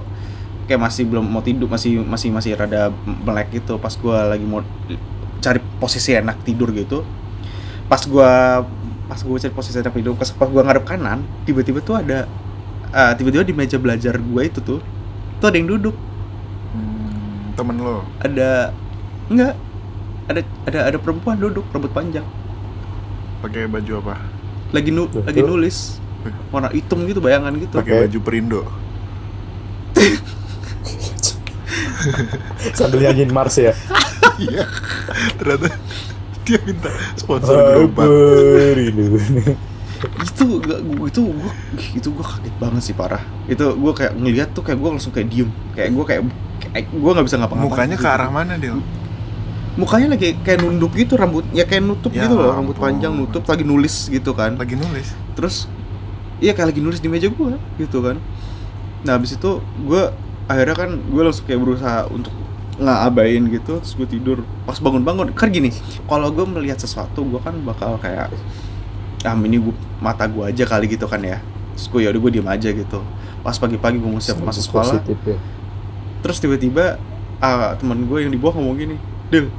kayak 0.70 0.80
masih 0.80 1.04
belum 1.10 1.26
mau 1.26 1.42
tidur 1.42 1.68
masih 1.68 2.00
masih 2.06 2.30
masih 2.30 2.54
rada 2.54 2.94
melek 3.04 3.50
gitu. 3.52 3.82
Pas 3.82 3.92
gue 3.98 4.18
lagi 4.30 4.46
mau 4.46 4.62
cari 5.44 5.60
posisi 5.82 6.16
enak 6.16 6.48
tidur 6.48 6.72
gitu 6.72 7.04
pas 7.92 8.00
gue 8.00 8.32
pas 9.12 9.20
gue 9.20 9.38
cari 9.38 9.54
posisi 9.54 9.76
enak 9.76 9.92
tidur 9.92 10.16
pas, 10.16 10.32
pas 10.32 10.48
gue 10.48 10.62
ngadep 10.64 10.88
kanan 10.88 11.20
tiba-tiba 11.44 11.84
tuh 11.84 12.00
ada 12.00 12.32
ah, 12.96 13.12
tiba-tiba 13.12 13.44
di 13.44 13.52
meja 13.52 13.76
belajar 13.76 14.16
gue 14.16 14.42
itu 14.42 14.64
tuh 14.64 14.80
tuh 15.44 15.46
ada 15.52 15.60
yang 15.60 15.68
duduk. 15.76 15.92
Hmm, 16.72 17.52
temen 17.60 17.76
lo? 17.84 18.08
Ada 18.24 18.72
enggak 19.28 19.54
ada 20.32 20.42
ada 20.64 20.80
ada 20.88 20.98
perempuan 20.98 21.36
duduk 21.36 21.68
rambut 21.76 21.92
panjang. 21.92 22.24
Pakai 23.44 23.68
baju 23.68 24.00
apa? 24.00 24.16
Lagi 24.72 24.90
nu 24.96 25.12
Betul. 25.12 25.22
lagi 25.28 25.42
nulis 25.44 26.00
warna 26.52 26.70
hitam 26.72 27.04
gitu 27.08 27.20
bayangan 27.20 27.54
gitu. 27.60 27.76
Pakai 27.80 28.08
baju 28.08 28.20
perindo. 28.24 28.62
Sambil 32.78 33.08
nyanyiin 33.08 33.32
Mars 33.32 33.56
ya. 33.58 33.74
iya. 34.44 34.68
Ternyata 35.40 35.72
dia 36.44 36.60
minta 36.68 36.92
sponsor 37.16 37.56
gerobak. 37.56 38.08
itu 40.04 40.60
gak 40.60 40.84
gua 40.84 41.08
itu 41.08 41.22
gua 41.32 41.52
itu 41.96 42.08
gua 42.12 42.26
kaget 42.28 42.56
banget 42.60 42.82
sih 42.84 42.96
parah. 42.96 43.24
Itu 43.48 43.72
gua 43.80 43.96
kayak 43.96 44.20
ngeliat 44.20 44.52
tuh 44.52 44.60
kayak 44.60 44.76
gua 44.76 45.00
langsung 45.00 45.16
kayak 45.16 45.32
diem. 45.32 45.48
Kayak 45.72 45.96
gua 45.96 46.04
kayak, 46.04 46.22
kayak 46.76 46.86
gua 46.92 47.12
nggak 47.16 47.26
bisa 47.32 47.40
ngapa-ngapain 47.40 47.72
mukanya 47.72 47.96
ke 47.96 48.04
gitu. 48.04 48.16
arah 48.20 48.30
mana 48.32 48.56
dia 48.60 48.76
mukanya 49.74 50.14
lagi 50.14 50.38
kayak 50.46 50.62
nunduk 50.62 50.94
gitu 50.94 51.18
rambut 51.18 51.42
ya 51.50 51.66
kayak 51.66 51.82
nutup 51.82 52.14
Ya 52.14 52.30
gitu 52.30 52.38
loh 52.38 52.54
rambut 52.54 52.78
ampun. 52.78 52.94
panjang 52.94 53.10
nutup 53.18 53.42
lagi 53.50 53.66
nulis 53.66 54.06
gitu 54.12 54.36
kan. 54.38 54.54
Lagi 54.60 54.78
nulis. 54.78 55.18
Terus 55.34 55.66
iya 56.40 56.56
kayak 56.56 56.74
lagi 56.74 56.82
nulis 56.82 57.02
di 57.04 57.10
meja 57.10 57.30
gua 57.30 57.58
gitu 57.78 58.02
kan. 58.02 58.18
Nah 59.04 59.20
habis 59.20 59.36
itu 59.36 59.60
gua 59.86 60.16
akhirnya 60.48 60.76
kan 60.76 60.90
gua 61.12 61.30
langsung 61.30 61.46
kayak 61.46 61.60
berusaha 61.62 62.08
untuk 62.10 62.34
ngabain 62.80 63.44
gitu 63.54 63.78
terus 63.78 63.94
gue 63.94 64.08
tidur. 64.10 64.38
Pas 64.66 64.78
bangun-bangun 64.82 65.34
kan 65.38 65.54
gini 65.54 65.70
kalau 66.10 66.34
gue 66.34 66.42
melihat 66.42 66.82
sesuatu 66.82 67.22
gue 67.22 67.38
kan 67.38 67.54
bakal 67.62 68.02
kayak 68.02 68.34
ah 69.24 69.36
ini 69.38 69.62
gue 69.62 69.76
mata 70.02 70.26
gue 70.26 70.42
aja 70.42 70.66
kali 70.66 70.90
gitu 70.90 71.06
kan 71.06 71.22
ya. 71.22 71.38
Terus 71.78 71.86
gue 71.90 72.02
yaudah 72.10 72.20
gue 72.22 72.32
diem 72.34 72.50
aja 72.50 72.70
gitu. 72.74 73.00
Pas 73.46 73.56
pagi-pagi 73.60 74.02
gue 74.02 74.10
mau 74.10 74.18
siap 74.18 74.42
masuk 74.42 74.64
sekolah. 74.74 74.98
Positif 75.00 75.20
ya. 75.28 75.38
terus 76.24 76.40
tiba-tiba 76.40 76.96
ah, 77.44 77.76
teman 77.76 78.08
gue 78.08 78.24
yang 78.24 78.32
di 78.32 78.40
bawah 78.40 78.56
ngomong 78.56 78.80
gini 78.80 78.96
Dil 79.28 79.52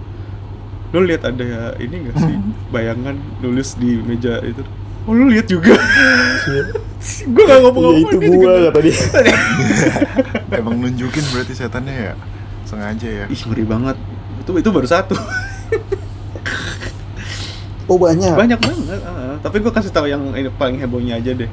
lo 0.94 1.04
lihat 1.04 1.28
ada 1.28 1.76
ini 1.76 2.08
gak 2.08 2.16
sih? 2.22 2.36
Bayangan 2.72 3.18
nulis 3.42 3.76
di 3.76 3.98
meja 4.00 4.38
itu 4.40 4.64
oh 5.04 5.12
lu 5.12 5.28
lihat 5.28 5.46
juga. 5.48 5.76
Gue 7.24 7.44
gak 7.44 7.60
Iya 7.60 7.64
ngomong-ngomong 7.68 8.08
itu 8.08 8.16
dia 8.16 8.28
juga 8.32 8.48
gua 8.48 8.52
kata 8.72 8.80
dia. 8.80 8.96
emang 10.60 10.74
nunjukin 10.80 11.24
berarti 11.32 11.52
setannya 11.52 11.94
ya? 11.94 12.14
Sengaja 12.64 13.08
ya? 13.08 13.26
Ih 13.28 13.40
ngeri 13.44 13.64
banget. 13.68 13.96
Itu 14.40 14.50
itu 14.56 14.68
baru 14.72 14.88
satu. 14.88 15.16
Oh 17.84 18.00
banyak. 18.00 18.32
banyak 18.32 18.56
banget 18.64 19.00
ah. 19.04 19.36
tapi 19.44 19.60
gue 19.60 19.68
kasih 19.68 19.92
tahu 19.92 20.08
yang 20.08 20.32
ini 20.32 20.48
paling 20.48 20.80
hebohnya 20.80 21.20
aja 21.20 21.36
deh. 21.36 21.52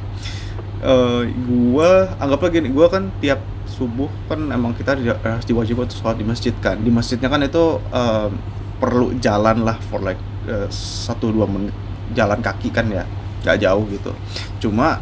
Eh 0.79 1.23
gua 1.43 2.07
anggaplah 2.23 2.47
gini 2.47 2.71
gua 2.71 2.87
kan 2.87 3.11
tiap 3.19 3.43
subuh 3.67 4.07
kan 4.31 4.39
emang 4.47 4.71
kita 4.71 4.95
di- 4.95 5.11
harus 5.11 5.43
diwajibkan 5.43 5.91
untuk 5.91 5.99
sholat 5.99 6.15
di 6.15 6.23
masjid 6.23 6.55
kan. 6.63 6.79
Di 6.79 6.87
masjidnya 6.87 7.27
kan 7.27 7.43
itu 7.43 7.83
eh, 7.83 8.31
perlu 8.79 9.11
jalan 9.19 9.67
lah 9.67 9.75
for 9.91 9.99
like 9.99 10.23
eh, 10.47 10.71
satu 10.71 11.35
dua 11.35 11.51
menit 11.51 11.75
jalan 12.15 12.39
kaki 12.39 12.71
kan 12.71 12.87
ya 12.87 13.03
nggak 13.41 13.57
jauh 13.59 13.83
gitu 13.89 14.11
cuma 14.59 15.01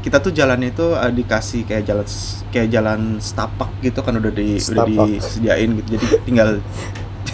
kita 0.00 0.20
tuh 0.20 0.32
jalannya 0.32 0.68
itu 0.68 0.92
eh, 0.92 1.12
dikasih 1.14 1.64
kayak 1.64 1.84
jalan 1.84 2.06
kayak 2.52 2.68
jalan 2.68 3.00
setapak 3.18 3.70
gitu 3.80 4.04
kan 4.04 4.20
udah 4.20 4.32
di 4.32 4.56
udah 4.56 4.84
Setapak. 4.84 5.06
disediain 5.08 5.70
gitu 5.80 5.88
jadi 5.96 6.06
tinggal 6.22 6.48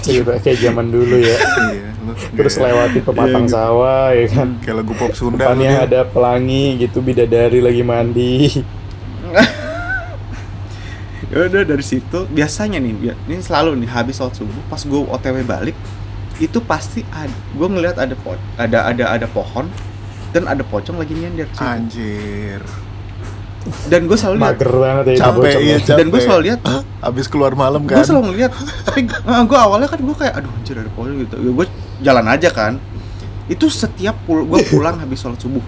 Cerita 0.01 0.33
kayak 0.47 0.59
zaman 0.63 0.87
dulu 0.89 1.19
ya. 1.19 1.37
iya 1.71 1.91
Terus 2.33 2.57
lewati 2.57 3.05
pematang 3.05 3.45
Iya, 3.47 3.53
sawah 3.53 4.07
ya 4.11 4.27
kan. 4.27 4.49
kayak 4.65 4.77
lagu 4.83 4.93
pop 4.97 5.13
Sunda 5.13 5.37
Depannya 5.37 5.85
ada 5.85 6.01
pelangi 6.03 6.81
gitu 6.81 7.05
bidadari 7.05 7.61
lagi 7.61 7.83
mandi. 7.85 8.35
ya 11.31 11.47
udah 11.47 11.63
dari 11.63 11.85
situ 11.85 12.27
biasanya 12.27 12.83
nih 12.83 13.15
ini 13.15 13.39
selalu 13.39 13.79
nih 13.79 13.91
habis 13.93 14.19
sholat 14.19 14.35
subuh 14.35 14.63
pas 14.67 14.83
gue 14.83 14.99
otw 14.99 15.37
balik 15.47 15.77
itu 16.43 16.59
pasti 16.59 17.07
ada 17.15 17.31
gue 17.31 17.69
ngeliat 17.71 17.95
ada 18.03 18.19
po 18.19 18.35
ada 18.59 18.91
ada 18.91 19.05
ada 19.15 19.27
pohon 19.31 19.71
dan 20.31 20.43
ada 20.47 20.63
pocong 20.67 20.97
lagi 20.99 21.13
nyender 21.15 21.49
situ. 21.51 21.63
anjir. 21.63 22.61
Dan 23.93 24.09
gue 24.09 24.17
selalu 24.17 24.41
lihat. 24.41 24.57
Mager 24.57 24.73
banget 24.73 25.05
ya 25.05 25.17
capek 25.21 25.53
iya 25.61 25.77
capek 25.85 25.99
dan 26.01 26.07
gue 26.09 26.21
selalu 26.25 26.43
lihat. 26.49 26.61
Abis 27.05 27.27
keluar 27.29 27.53
malam 27.53 27.85
gue 27.85 27.93
kan? 27.93 28.07
selalu 28.07 28.33
ngeliat. 28.33 28.53
Tapi 28.89 29.01
gue 29.11 29.59
awalnya 29.59 29.89
kan 29.91 30.01
gue 30.01 30.17
kayak 30.17 30.35
aduh 30.41 30.53
anjir 30.57 30.77
ada 30.81 30.91
pohon 30.97 31.13
gitu. 31.21 31.35
Gue 31.37 31.67
jalan 32.01 32.27
aja 32.31 32.49
kan. 32.49 32.81
Itu 33.51 33.69
setiap 33.69 34.17
pul 34.25 34.49
gue 34.49 34.65
pulang 34.71 34.97
habis 34.97 35.21
sholat 35.21 35.39
subuh. 35.39 35.63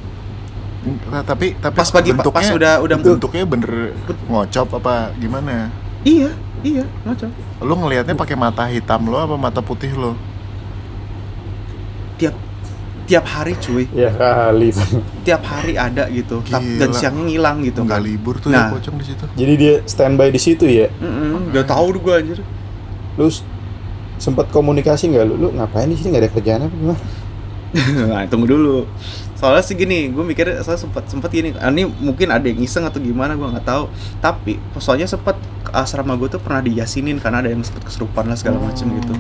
Nah, 0.83 1.23
tapi 1.23 1.55
tapi 1.63 1.79
pas 1.79 1.87
pagi 1.95 2.11
pas 2.11 2.27
bentuknya 2.27 2.51
udah 2.59 2.75
udah 2.83 2.97
bentuknya 2.99 3.45
bener 3.47 3.95
ngocop 4.27 4.83
apa 4.83 5.15
gimana? 5.21 5.71
Iya 6.03 6.35
iya 6.63 6.87
macam 7.03 7.29
lu 7.63 7.75
ngelihatnya 7.75 8.15
pakai 8.15 8.37
mata 8.39 8.67
hitam 8.71 9.11
lo 9.11 9.19
apa 9.19 9.35
mata 9.35 9.61
putih 9.63 9.91
lo 9.95 10.15
tiap 13.03 13.25
hari 13.25 13.53
cuy 13.57 13.85
Ya 13.91 14.09
kali. 14.09 14.71
tiap 15.21 15.43
hari 15.43 15.75
ada 15.75 16.07
gitu 16.07 16.39
Tap- 16.43 16.63
dan 16.63 16.89
Gila. 16.89 16.97
siangnya 16.97 17.23
ngilang 17.25 17.57
gitu 17.61 17.81
nggak 17.83 17.97
kan 17.97 18.05
libur 18.05 18.35
tuh 18.37 18.49
Nah. 18.49 18.69
ya 18.69 18.73
pocong 18.73 18.97
di 18.97 19.05
situ 19.05 19.25
Jadi 19.33 19.53
dia 19.55 19.75
standby 19.85 20.29
di 20.29 20.39
situ 20.39 20.65
ya. 20.65 20.87
Mm-mm, 20.95 21.51
Gak 21.51 21.67
tau 21.67 21.87
gue 21.89 22.13
anjir 22.13 22.39
Lu 23.15 23.27
s- 23.27 23.43
sempet 24.17 24.49
komunikasi 24.49 25.09
nggak 25.09 25.25
lu? 25.25 25.35
Lu 25.37 25.49
ngapain 25.51 25.85
di 25.85 25.95
sini 25.95 26.11
nggak 26.11 26.23
ada 26.23 26.31
kerjaan 26.31 26.61
apa 26.63 26.75
gimana? 26.75 27.01
Nah 28.09 28.23
tunggu 28.27 28.47
dulu 28.47 28.85
soalnya 29.35 29.59
sih 29.61 29.75
gini 29.75 30.07
gue 30.07 30.23
mikir 30.23 30.47
saya 30.61 30.77
sempat 30.77 31.03
sempat 31.05 31.27
gini 31.29 31.51
ah, 31.53 31.67
ini 31.67 31.83
mungkin 31.83 32.31
ada 32.31 32.47
yang 32.47 32.63
iseng 32.63 32.87
atau 32.87 33.03
gimana 33.03 33.35
gue 33.35 33.43
nggak 33.43 33.67
tahu 33.67 33.91
tapi 34.21 34.55
soalnya 34.79 35.03
sempat 35.05 35.35
asrama 35.69 36.15
gue 36.15 36.29
tuh 36.29 36.39
pernah 36.39 36.61
diyasinin 36.61 37.19
karena 37.19 37.43
ada 37.43 37.51
yang 37.51 37.59
sempat 37.61 37.83
kesurupan 37.83 38.23
lah 38.25 38.39
segala 38.39 38.63
macem 38.63 38.87
gitu 38.95 39.19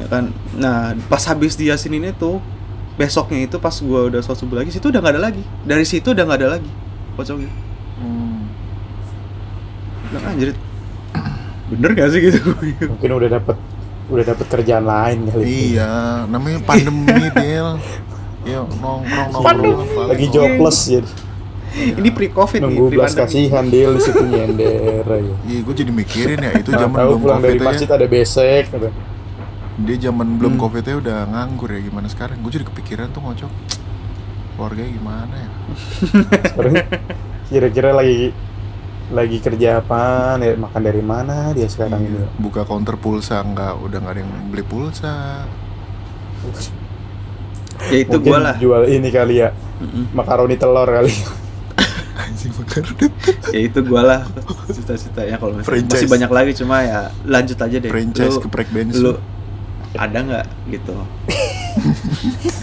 ya 0.00 0.06
kan 0.08 0.24
nah 0.56 0.76
pas 1.06 1.20
habis 1.22 1.54
diyasinin 1.54 2.08
itu 2.08 2.40
besoknya 2.96 3.44
itu 3.44 3.56
pas 3.56 3.72
gue 3.72 4.00
udah 4.08 4.20
sholat 4.20 4.38
subuh 4.38 4.56
lagi 4.58 4.72
situ 4.72 4.88
udah 4.88 5.00
nggak 5.00 5.14
ada 5.16 5.22
lagi 5.22 5.44
dari 5.62 5.84
situ 5.84 6.10
udah 6.10 6.24
nggak 6.24 6.40
ada 6.40 6.48
lagi 6.56 6.70
pocongnya 7.14 7.52
Hmm. 7.96 8.48
bilang 10.08 10.24
anjir 10.26 10.56
bener 11.68 11.90
gak 11.92 12.08
sih 12.10 12.20
gitu 12.26 12.40
Mungkin 12.88 13.10
udah 13.12 13.28
dapet 13.30 13.56
udah 14.08 14.24
dapet 14.26 14.46
kerjaan 14.48 14.82
lain 14.82 15.28
kali. 15.28 15.44
Iya, 15.70 16.24
namanya 16.26 16.58
pandemi 16.64 17.30
Del. 17.36 17.78
Ya 18.42 18.64
nongkrong 18.66 19.30
Pandemi. 19.38 19.70
nongkrong. 19.70 20.08
Lagi 20.10 20.26
jobless 20.26 20.78
jadi 21.70 21.94
ini 21.94 22.10
pre 22.10 22.26
covid 22.26 22.58
nih 22.58 22.66
nunggu 22.66 22.84
pre 22.88 22.96
belas 22.98 23.14
kasihan 23.14 23.62
deal 23.68 23.94
di 23.94 24.02
situ 24.02 24.24
nyender 24.24 25.06
aja. 25.06 25.34
Iya, 25.46 25.58
gue 25.62 25.74
jadi 25.76 25.92
mikirin 25.92 26.40
ya 26.40 26.52
itu 26.58 26.70
Nah, 26.72 26.80
zaman 26.82 26.96
tahu 26.98 27.06
belum 27.06 27.20
pulang 27.20 27.38
dari 27.38 27.52
covid 27.52 27.68
masjid 27.68 27.86
ada 27.86 28.06
besek 28.08 28.62
gitu. 28.66 28.88
Dia 29.80 29.96
zaman 30.02 30.36
belum 30.36 30.54
Hmm. 30.54 30.62
covid 30.62 30.84
udah 30.84 31.24
nganggur 31.26 31.70
ya 31.70 31.80
gimana 31.80 32.06
sekarang? 32.06 32.40
Gue 32.40 32.52
jadi 32.52 32.66
kepikiran 32.66 33.08
tuh 33.10 33.20
ngocok. 33.20 33.52
Keluarganya 34.54 34.92
gimana 34.92 35.34
ya? 35.34 35.48
Sekarang 36.50 36.74
kira-kira 37.46 37.90
lagi 37.90 38.30
lagi 39.10 39.38
kerja 39.38 39.80
apa 39.80 40.00
ya, 40.36 40.54
makan 40.54 40.82
dari 40.84 41.02
mana 41.02 41.50
dia 41.50 41.66
sekarang 41.66 41.98
ini 41.98 42.14
Iya, 42.14 42.26
Buka 42.38 42.62
counter 42.62 42.94
pulsa 42.94 43.40
enggak 43.40 43.74
udah 43.74 43.98
nggak 43.98 44.14
ada 44.14 44.20
yang 44.22 44.30
beli 44.48 44.62
pulsa. 44.62 45.42
ya 47.88 47.98
itu 47.98 48.16
gue 48.16 48.38
lah 48.38 48.54
jual 48.54 48.84
ini 48.86 49.08
kali 49.08 49.40
ya 49.40 49.50
makaroni 50.12 50.54
telur 50.54 50.84
kali 50.84 51.08
Anjing 52.20 52.52
ya 53.50 53.60
itu 53.64 53.80
gue 53.80 54.02
lah 54.02 54.28
cita-citanya 54.68 55.40
kalau 55.40 55.56
masih 55.56 56.04
banyak 56.06 56.28
lagi 56.30 56.52
cuma 56.54 56.84
ya 56.84 57.08
lanjut 57.24 57.56
aja 57.56 57.76
deh 57.80 57.88
franchise 57.88 58.36
Lu- 58.36 58.44
geprek 58.44 58.68
bensin. 58.68 59.00
lu 59.00 59.16
ada 59.92 60.18
nggak 60.20 60.46
gitu 60.70 60.94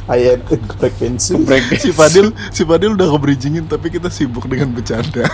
ayam 0.08 0.40
geprek 0.44 0.94
bensin 0.96 1.44
si 1.76 1.92
Fadil, 1.92 2.32
si 2.50 2.64
Fadil 2.64 2.94
udah 2.94 3.08
nge-bridgingin 3.10 3.66
tapi 3.66 3.90
kita 3.90 4.08
sibuk 4.08 4.46
dengan 4.46 4.72
bercanda. 4.72 5.28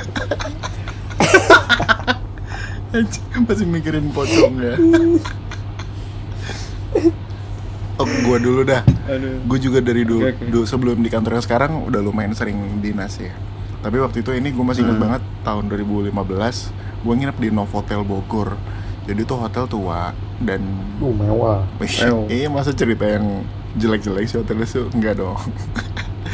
Masih 3.44 3.66
mikirin 3.66 4.10
pocong 4.10 4.54
ya. 4.56 4.74
Oh, 7.96 8.06
gua 8.22 8.38
dulu 8.38 8.62
dah. 8.64 8.82
aduh 9.06 9.42
Gue 9.46 9.58
juga 9.58 9.78
dari 9.78 10.02
dulu, 10.02 10.26
oke. 10.28 10.46
dulu 10.46 10.66
sebelum 10.66 10.98
di 10.98 11.10
kantor 11.10 11.38
yang 11.38 11.46
sekarang 11.46 11.72
udah 11.84 12.02
lumayan 12.02 12.34
sering 12.34 12.58
dinas 12.80 13.18
ya. 13.18 13.34
Tapi 13.82 13.98
waktu 13.98 14.22
itu 14.22 14.32
ini 14.32 14.50
gue 14.50 14.62
masih 14.62 14.82
ingat 14.82 14.98
Hmm. 14.98 15.04
banget 15.04 15.22
tahun 15.42 15.64
2015 15.68 16.70
gue 17.02 17.14
nginep 17.14 17.38
di 17.38 17.50
Novotel 17.50 18.02
Bogor. 18.02 18.58
Jadi 19.04 19.20
itu 19.20 19.36
hotel 19.36 19.68
tua 19.68 20.16
dan 20.40 20.64
uh 21.04 21.14
mewah 21.14 21.60
Ew. 21.80 22.28
iya 22.32 22.48
masa 22.48 22.72
cerita 22.72 23.04
yang 23.04 23.44
jelek-jelek 23.76 24.26
sih 24.30 24.38
hotelnya 24.40 24.68
sih 24.68 24.84
enggak 24.96 25.20
dong. 25.20 25.36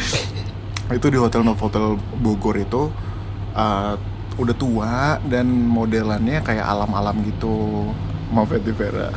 itu 0.98 1.08
di 1.10 1.18
hotel 1.22 1.46
Novotel 1.46 1.98
Bogor 2.18 2.58
itu 2.58 2.90
uh, 3.54 3.94
udah 4.40 4.56
tua 4.56 5.20
dan 5.28 5.46
modelannya 5.50 6.42
kayak 6.46 6.66
alam-alam 6.66 7.20
gitu. 7.26 7.90
Maaf 8.30 8.54
ya 8.54 8.62
Vera. 8.62 9.10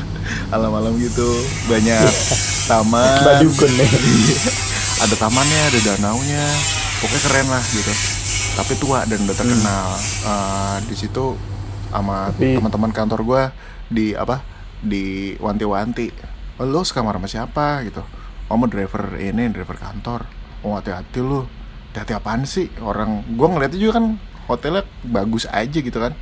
alam-alam 0.54 0.96
gitu. 0.96 1.28
Banyak 1.68 2.08
taman. 2.70 3.20
badukun 3.20 3.72
nih 3.76 3.90
ada 5.04 5.14
tamannya, 5.20 5.60
ada 5.68 5.80
danaunya. 5.92 6.44
Pokoknya 7.02 7.20
keren 7.28 7.48
lah 7.52 7.64
gitu. 7.68 7.92
Tapi 8.54 8.72
tua 8.78 8.98
dan 9.04 9.18
udah 9.26 9.36
terkenal. 9.36 9.86
Uh, 10.24 10.76
di 10.88 10.96
situ 10.96 11.36
sama 11.94 12.34
teman-teman 12.34 12.90
kantor 12.90 13.20
gua 13.22 13.42
di 13.86 14.10
apa? 14.12 14.42
Di 14.82 15.38
wanti-wanti. 15.38 16.10
"Oh, 16.58 16.66
Lo 16.66 16.82
sekamar 16.82 17.14
sama 17.14 17.30
siapa 17.30 17.86
gitu? 17.86 18.02
Oh, 18.50 18.58
mau 18.58 18.66
driver 18.66 19.14
ini, 19.16 19.48
driver 19.48 19.78
kantor. 19.78 20.26
Oh, 20.60 20.74
hati-hati 20.74 21.22
lu. 21.22 21.46
Hati-hati 21.94 22.12
apaan 22.12 22.42
sih? 22.44 22.66
Orang 22.82 23.22
gua 23.38 23.48
ngeliatnya 23.48 23.78
juga 23.78 24.02
kan 24.02 24.18
hotelnya 24.44 24.82
bagus 25.02 25.46
aja 25.46 25.78
gitu 25.78 25.96
kan. 25.96 26.12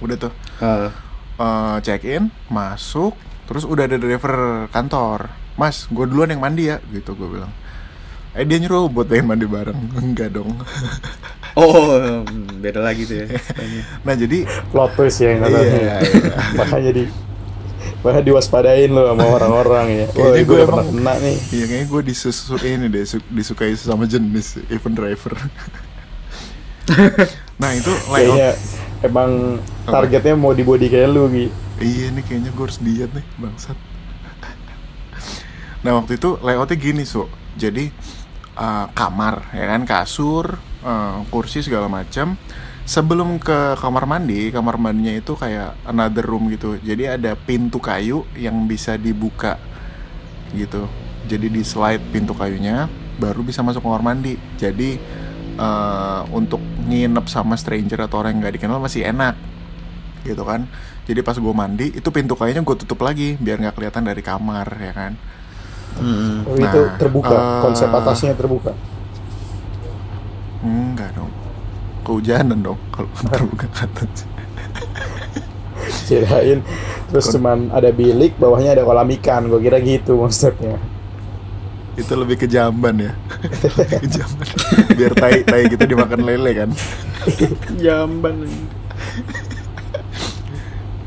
Udah 0.00 0.16
tuh 0.18 0.32
Ah, 0.58 0.90
eh, 1.38 1.76
check 1.84 2.02
in, 2.02 2.32
masuk, 2.48 3.12
terus 3.44 3.62
udah 3.62 3.84
ada 3.84 3.96
driver 3.96 4.66
kantor. 4.72 5.28
Mas, 5.56 5.88
gue 5.88 6.04
duluan 6.04 6.28
yang 6.28 6.40
mandi 6.40 6.68
ya, 6.68 6.80
gitu 6.92 7.16
gue 7.16 7.28
bilang. 7.32 7.48
Eh 8.36 8.44
dia 8.44 8.60
nyuruh 8.60 8.92
buat 8.92 9.08
pengen 9.08 9.32
mandi 9.32 9.48
bareng, 9.48 9.76
enggak 10.04 10.36
dong. 10.36 10.52
oh 11.56 11.96
hmm, 11.96 12.60
beda 12.60 12.80
lagi 12.84 13.08
tuh 13.08 13.24
ya 13.24 13.26
Nah 14.06 14.14
jadi, 14.14 14.44
plot 14.70 14.92
twist 14.94 15.24
ya 15.24 15.32
yang 15.34 15.48
iya, 15.48 15.60
iya, 15.64 15.96
iya. 16.04 16.36
makanya 16.54 16.92
di 16.92 17.04
makanya 18.04 18.24
diwaspadain 18.28 18.90
lo 18.92 19.08
sama 19.08 19.24
orang-orang 19.26 19.86
ya 19.88 20.06
Kayaknya 20.12 20.30
oh 20.30 20.32
gue 20.36 20.44
gue 20.44 20.58
pernah 20.62 20.84
emang- 20.84 20.88
kena 20.94 21.14
nih 21.24 21.36
Iya 21.50 21.64
kayaknya 21.66 21.86
gue 21.90 22.02
disusu 22.06 22.54
ini 22.62 22.86
deh, 22.86 23.04
su- 23.08 23.28
disukai 23.32 23.72
sama 23.74 24.04
jenis 24.06 24.60
even 24.70 24.92
driver. 24.94 25.32
nah 27.60 27.74
itu 27.74 27.90
kayaknya 28.06 28.54
layout. 28.54 29.02
emang 29.02 29.30
targetnya 29.82 30.34
mau 30.38 30.54
di 30.54 30.62
body 30.62 30.86
kayak 30.86 31.08
lu 31.10 31.26
Gi 31.26 31.46
Iya 31.82 32.14
nih 32.14 32.22
kayaknya 32.22 32.50
gue 32.54 32.64
harus 32.64 32.78
diet 32.78 33.10
nih 33.10 33.26
bangsat. 33.36 33.74
Nah 35.82 35.92
waktu 35.98 36.18
itu 36.18 36.38
layoutnya 36.42 36.76
gini 36.78 37.02
su, 37.06 37.26
jadi 37.54 37.90
uh, 38.58 38.90
kamar 38.90 39.54
ya 39.54 39.66
kan 39.70 39.82
kasur, 39.86 40.58
uh, 40.86 41.26
kursi 41.28 41.60
segala 41.66 41.90
macam. 41.90 42.38
Sebelum 42.86 43.42
ke 43.42 43.74
kamar 43.82 44.06
mandi, 44.06 44.54
kamar 44.54 44.78
mandinya 44.78 45.10
itu 45.18 45.34
kayak 45.34 45.74
another 45.90 46.22
room 46.22 46.46
gitu. 46.54 46.78
Jadi 46.78 47.10
ada 47.10 47.34
pintu 47.34 47.82
kayu 47.82 48.22
yang 48.38 48.70
bisa 48.70 48.94
dibuka 48.94 49.58
gitu. 50.54 50.86
Jadi 51.26 51.50
di 51.50 51.66
slide 51.66 52.14
pintu 52.14 52.30
kayunya, 52.38 52.86
baru 53.18 53.42
bisa 53.42 53.66
masuk 53.66 53.82
kamar 53.82 54.06
mandi. 54.06 54.38
Jadi 54.54 54.94
uh, 55.58 56.22
untuk 56.30 56.62
nginep 56.86 57.26
sama 57.26 57.58
stranger 57.58 58.06
atau 58.06 58.22
orang 58.22 58.38
yang 58.38 58.46
nggak 58.46 58.54
dikenal 58.62 58.78
masih 58.78 59.02
enak 59.10 59.34
gitu 60.26 60.42
kan 60.42 60.66
jadi 61.06 61.22
pas 61.22 61.38
gue 61.38 61.54
mandi 61.54 61.86
itu 61.94 62.08
pintu 62.10 62.34
kayunya 62.34 62.66
gue 62.66 62.76
tutup 62.82 63.06
lagi 63.06 63.38
biar 63.38 63.62
nggak 63.62 63.78
kelihatan 63.78 64.02
dari 64.06 64.22
kamar 64.22 64.66
ya 64.78 64.94
kan 64.94 65.14
Hmm. 65.96 66.44
Oh, 66.44 66.52
itu 66.60 66.76
Nah, 66.76 67.00
terbuka 67.00 67.32
eh, 67.32 67.60
konsep 67.64 67.88
atasnya 67.88 68.36
terbuka 68.36 68.76
enggak 70.66 71.14
dong. 71.14 71.32
Kehujanan 72.02 72.58
dong 72.62 72.78
kalau 72.90 73.10
terbuka 73.30 73.66
ke 73.70 73.78
atas 73.86 74.26
kirain 76.06 76.62
terus 77.10 77.26
cuman 77.34 77.70
ada 77.70 77.90
bilik 77.90 78.34
bawahnya 78.38 78.78
ada 78.78 78.82
kolam 78.86 79.10
ikan. 79.18 79.46
Gue 79.50 79.60
kira 79.62 79.78
gitu 79.82 80.18
maksudnya. 80.18 80.78
Itu 81.96 82.12
lebih 82.12 82.36
ke 82.36 82.46
jamban 82.46 82.92
ya. 83.00 83.12
Lebih 83.64 83.86
ke 83.88 84.08
jamban. 84.12 84.48
Biar 84.92 85.12
tai 85.16 85.40
tai 85.48 85.64
kita 85.64 85.88
dimakan 85.88 86.28
lele 86.28 86.50
kan. 86.52 86.70
Jamban. 87.80 88.44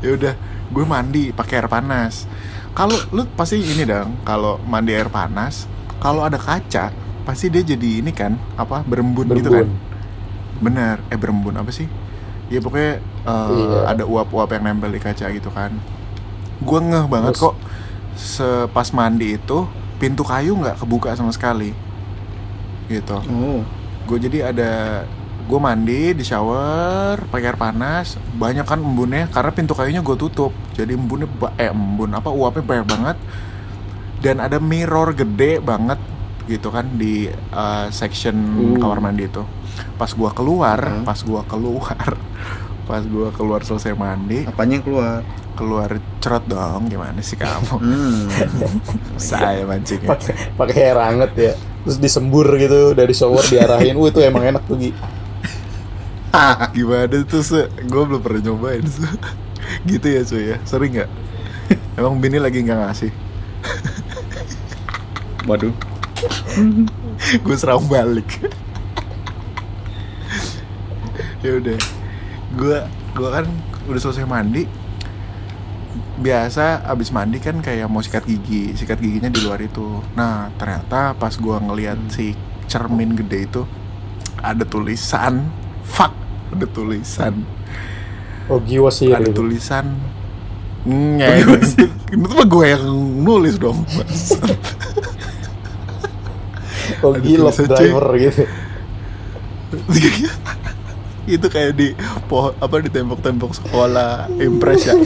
Ya 0.02 0.10
udah 0.18 0.34
gue 0.70 0.84
mandi 0.84 1.30
pakai 1.30 1.62
air 1.62 1.68
panas. 1.70 2.26
Kalau 2.74 2.98
lu 3.14 3.22
pasti 3.38 3.62
ini 3.62 3.86
dong 3.86 4.18
kalau 4.26 4.58
mandi 4.66 4.94
air 4.94 5.06
panas 5.06 5.70
kalau 6.02 6.26
ada 6.26 6.40
kaca 6.40 6.90
pasti 7.22 7.52
dia 7.52 7.62
jadi 7.62 8.04
ini 8.04 8.10
kan 8.10 8.34
apa 8.56 8.82
berembun, 8.82 9.30
gitu 9.36 9.50
kan? 9.50 9.66
Berembun. 9.68 9.78
Bener. 10.60 10.96
Eh 11.08 11.18
berembun 11.18 11.54
apa 11.56 11.70
sih? 11.72 11.88
Ya 12.50 12.58
pokoknya 12.58 12.98
uh, 13.24 13.50
Iya. 13.54 13.78
ada 13.94 14.04
uap-uap 14.04 14.50
yang 14.52 14.66
nempel 14.66 14.90
di 14.90 15.00
kaca 15.00 15.30
gitu 15.30 15.48
kan. 15.54 15.70
Gue 16.60 16.78
ngeh 16.82 17.06
banget 17.06 17.38
Terus? 17.38 17.44
kok 17.46 17.54
sepas 18.20 18.92
mandi 18.92 19.38
itu 19.38 19.64
pintu 19.96 20.26
kayu 20.26 20.58
nggak 20.58 20.82
kebuka 20.82 21.14
sama 21.14 21.30
sekali. 21.32 21.72
Gitu. 22.90 23.16
Oh. 23.16 23.62
Gue 24.04 24.18
jadi 24.18 24.50
ada 24.50 25.04
gue 25.46 25.58
mandi 25.58 26.14
di 26.14 26.22
shower 26.22 27.26
pakai 27.26 27.50
air 27.50 27.58
panas 27.58 28.14
banyak 28.38 28.62
kan 28.62 28.78
embunnya 28.78 29.26
karena 29.34 29.50
pintu 29.54 29.72
kayunya 29.78 30.02
gue 30.02 30.16
tutup. 30.18 30.50
Jadi 30.74 30.98
embunnya 30.98 31.30
eh 31.54 31.70
embun 31.70 32.10
apa 32.12 32.34
uapnya 32.34 32.66
banyak 32.66 32.86
banget. 32.90 33.16
Dan 34.20 34.36
ada 34.42 34.60
mirror 34.60 35.16
gede 35.16 35.62
banget 35.64 35.96
gitu 36.50 36.74
kan 36.74 36.82
di 36.98 37.30
uh, 37.54 37.86
section 37.94 38.34
Uh. 38.58 38.78
kamar 38.82 38.98
mandi 38.98 39.30
itu. 39.30 39.46
Pas 39.94 40.10
gua 40.10 40.34
keluar 40.34 40.76
Hmm. 40.82 41.06
pas 41.06 41.16
gua 41.22 41.46
keluar 41.46 41.94
pas 42.90 43.02
gua 43.06 43.30
keluar 43.30 43.62
selesai 43.62 43.94
mandi. 43.94 44.42
Apanya 44.50 44.82
yang 44.82 44.84
keluar? 44.84 45.22
Keluar 45.54 45.90
cerot 46.18 46.44
dong 46.50 46.90
gimana 46.90 47.22
sih 47.22 47.38
kamu? 47.38 47.76
Hmm. 47.78 48.26
saya 49.30 49.62
mancingnya 49.62 50.10
pakai 50.10 50.34
pakai 50.58 50.76
air 50.90 50.98
hangat 50.98 51.32
ya. 51.38 51.54
Terus 51.86 51.96
disembur 51.96 52.50
gitu 52.58 52.92
dari 52.92 53.14
shower 53.14 53.40
diarahin. 53.46 53.94
Wah 53.94 54.08
itu 54.10 54.20
emang 54.20 54.44
enak 54.50 54.66
tuh 54.66 54.76
Gi. 54.76 54.90
Gimana 56.76 57.16
tuh 57.26 57.42
se 57.42 57.66
gue 57.66 58.02
belum 58.06 58.20
pernah 58.20 58.40
nyobain 58.50 58.84
se 58.84 59.06
gitu 59.86 60.06
ya 60.06 60.22
cuy 60.26 60.42
ya. 60.54 60.56
Sering 60.66 60.92
nggak? 60.98 61.10
Emang 61.96 62.18
bini 62.18 62.38
lagi 62.42 62.62
nggak 62.62 62.78
ngasih? 62.86 63.12
Waduh 65.48 65.72
gue 67.44 67.56
serang 67.56 67.84
balik. 67.86 68.28
Ya 71.40 71.56
udah. 71.56 71.78
Gue 72.54 72.76
gue 73.16 73.28
kan 73.30 73.46
udah 73.88 74.00
selesai 74.00 74.26
mandi. 74.28 74.66
Biasa 76.20 76.84
abis 76.84 77.10
mandi 77.10 77.40
kan 77.40 77.64
kayak 77.64 77.88
mau 77.88 78.04
sikat 78.04 78.28
gigi. 78.28 78.76
Sikat 78.76 79.00
giginya 79.00 79.32
di 79.32 79.40
luar 79.42 79.60
itu. 79.64 80.04
Nah 80.14 80.52
ternyata 80.60 81.16
pas 81.16 81.32
gue 81.34 81.56
ngeliat 81.56 81.98
si 82.12 82.36
cermin 82.68 83.16
gede 83.16 83.48
itu 83.48 83.62
ada 84.40 84.62
tulisan. 84.62 85.48
Fuck 85.86 86.12
ada 86.50 86.66
tulisan. 86.66 87.46
Oh 88.50 88.58
giwa 88.58 88.90
sih 88.90 89.10
ada 89.14 89.30
tulisan. 89.30 89.96
Nggak, 90.80 91.60
itu 92.08 92.34
mah 92.40 92.48
gue 92.48 92.64
yang 92.72 92.88
nulis 93.20 93.60
dong 93.60 93.84
Oh 97.00 97.14
tulisan, 97.14 97.66
driver 97.66 98.06
gitu. 98.18 98.42
itu 101.30 101.46
kayak 101.46 101.72
di 101.78 101.94
pohon 102.26 102.50
apa 102.58 102.74
di 102.82 102.90
tembok-tembok 102.90 103.54
sekolah 103.54 104.26
impress 104.42 104.90
ya. 104.90 104.94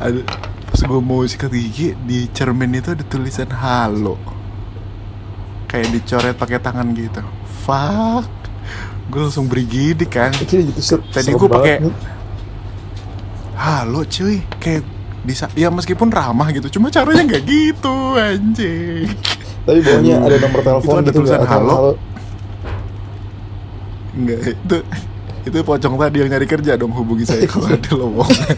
Ada 0.00 0.20
pas 0.70 0.80
gue 0.80 1.00
mau 1.02 1.20
sikat 1.26 1.52
gigi 1.52 1.92
di 2.08 2.24
cermin 2.32 2.72
itu 2.72 2.96
ada 2.96 3.04
tulisan 3.04 3.52
halo. 3.52 4.16
Kayak 5.68 5.92
dicoret 5.92 6.34
pakai 6.40 6.56
tangan 6.56 6.88
gitu. 6.96 7.20
Fuck. 7.68 8.24
Gue 9.12 9.20
langsung 9.28 9.44
bergidik 9.44 10.16
kan. 10.16 10.32
Itu 10.40 10.62
gitu 10.72 10.80
Tadi 11.12 11.36
gua 11.36 11.48
pakai- 11.52 11.84
halo 13.60 14.08
cuy. 14.08 14.40
Kayak 14.56 14.88
bisa 15.20 15.52
ya 15.52 15.68
meskipun 15.68 16.08
ramah 16.08 16.48
gitu 16.48 16.80
cuma 16.80 16.88
caranya 16.88 17.22
nggak 17.28 17.44
gitu 17.44 17.96
anjing 18.16 19.12
Tapi 19.68 19.78
bawahnya 19.84 20.16
ada 20.24 20.36
nomor 20.40 20.60
telepon 20.64 21.04
ada 21.04 21.12
gitu 21.12 21.20
tulisan 21.20 21.44
nggak? 21.44 21.52
Atau 21.52 21.68
halo. 21.68 21.92
Enggak, 24.16 24.40
itu 24.56 24.76
itu 25.40 25.56
pocong 25.60 25.94
tadi 25.96 26.16
yang 26.20 26.28
nyari 26.32 26.46
kerja 26.48 26.72
dong 26.76 26.92
hubungi 26.96 27.24
saya 27.28 27.44
kalau 27.44 27.68
ada 27.76 27.90
lowongan. 27.92 28.56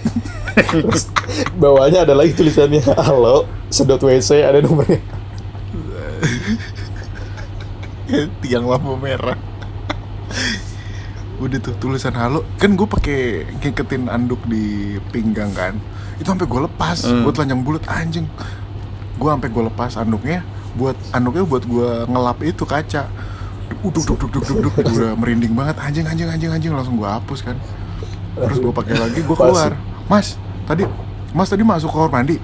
Bawahnya 1.59 2.07
ada 2.07 2.14
lagi 2.14 2.33
tulisannya 2.38 2.83
halo 2.94 3.51
sedot 3.68 3.98
WC 3.98 4.46
ada 4.46 4.62
nomornya. 4.62 5.03
Tiang 8.44 8.64
lampu 8.68 8.94
merah. 8.94 9.38
Udah 11.42 11.59
tuh 11.59 11.75
tulisan 11.83 12.14
halo, 12.14 12.46
kan 12.55 12.79
gue 12.79 12.87
pakai 12.87 13.20
ngiketin 13.59 14.07
anduk 14.07 14.38
di 14.46 14.94
pinggang 15.11 15.51
kan. 15.51 15.75
Itu 16.22 16.30
sampai 16.30 16.46
gue 16.46 16.61
lepas, 16.70 16.98
Hmm. 17.02 17.26
gue 17.26 17.32
telanjang 17.35 17.61
bulat 17.66 17.82
anjing. 17.90 18.30
Gue 19.18 19.28
sampai 19.28 19.50
gue 19.50 19.62
lepas 19.66 19.98
anduknya, 19.98 20.46
buat 20.78 20.94
anduknya 21.11 21.42
buat 21.42 21.66
gue 21.66 22.06
ngelap 22.06 22.38
itu 22.46 22.62
kaca. 22.62 23.11
Uduk 23.82 24.06
duk 24.06 24.16
duk 24.22 24.30
duk 24.30 24.44
duk 24.46 24.58
duk, 24.70 24.74
udah 24.87 25.12
merinding 25.20 25.50
banget 25.50 25.82
anjing 25.82 26.06
anjing 26.06 26.30
anjing 26.30 26.50
anjing 26.54 26.70
langsung 26.70 26.94
gue 26.94 27.11
hapus 27.11 27.42
kan. 27.42 27.58
Terus 28.38 28.62
gue 28.62 28.70
pakai 28.70 28.94
lagi, 28.94 29.18
gue 29.18 29.37
keluar. 29.37 29.74
Mas, 30.06 30.38
tadi 30.64 30.87
Mas 31.35 31.50
tadi 31.50 31.66
masuk 31.66 31.90
ke 31.90 31.96
kamar 31.98 32.12
mandi? 32.14 32.37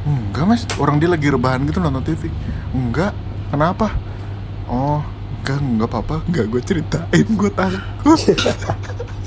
Enggak 0.00 0.44
mas, 0.48 0.62
orang 0.80 0.96
dia 0.98 1.06
lagi 1.06 1.28
rebahan 1.30 1.62
gitu 1.68 1.78
nonton 1.78 2.02
TV. 2.02 2.32
Enggak, 2.72 3.12
kenapa? 3.52 3.92
Oh, 4.66 5.04
enggak, 5.38 5.60
enggak 5.60 5.88
apa-apa, 5.92 6.16
enggak 6.26 6.44
gue 6.48 6.60
ceritain, 6.64 7.26
gue 7.28 7.50
takut. 7.52 8.16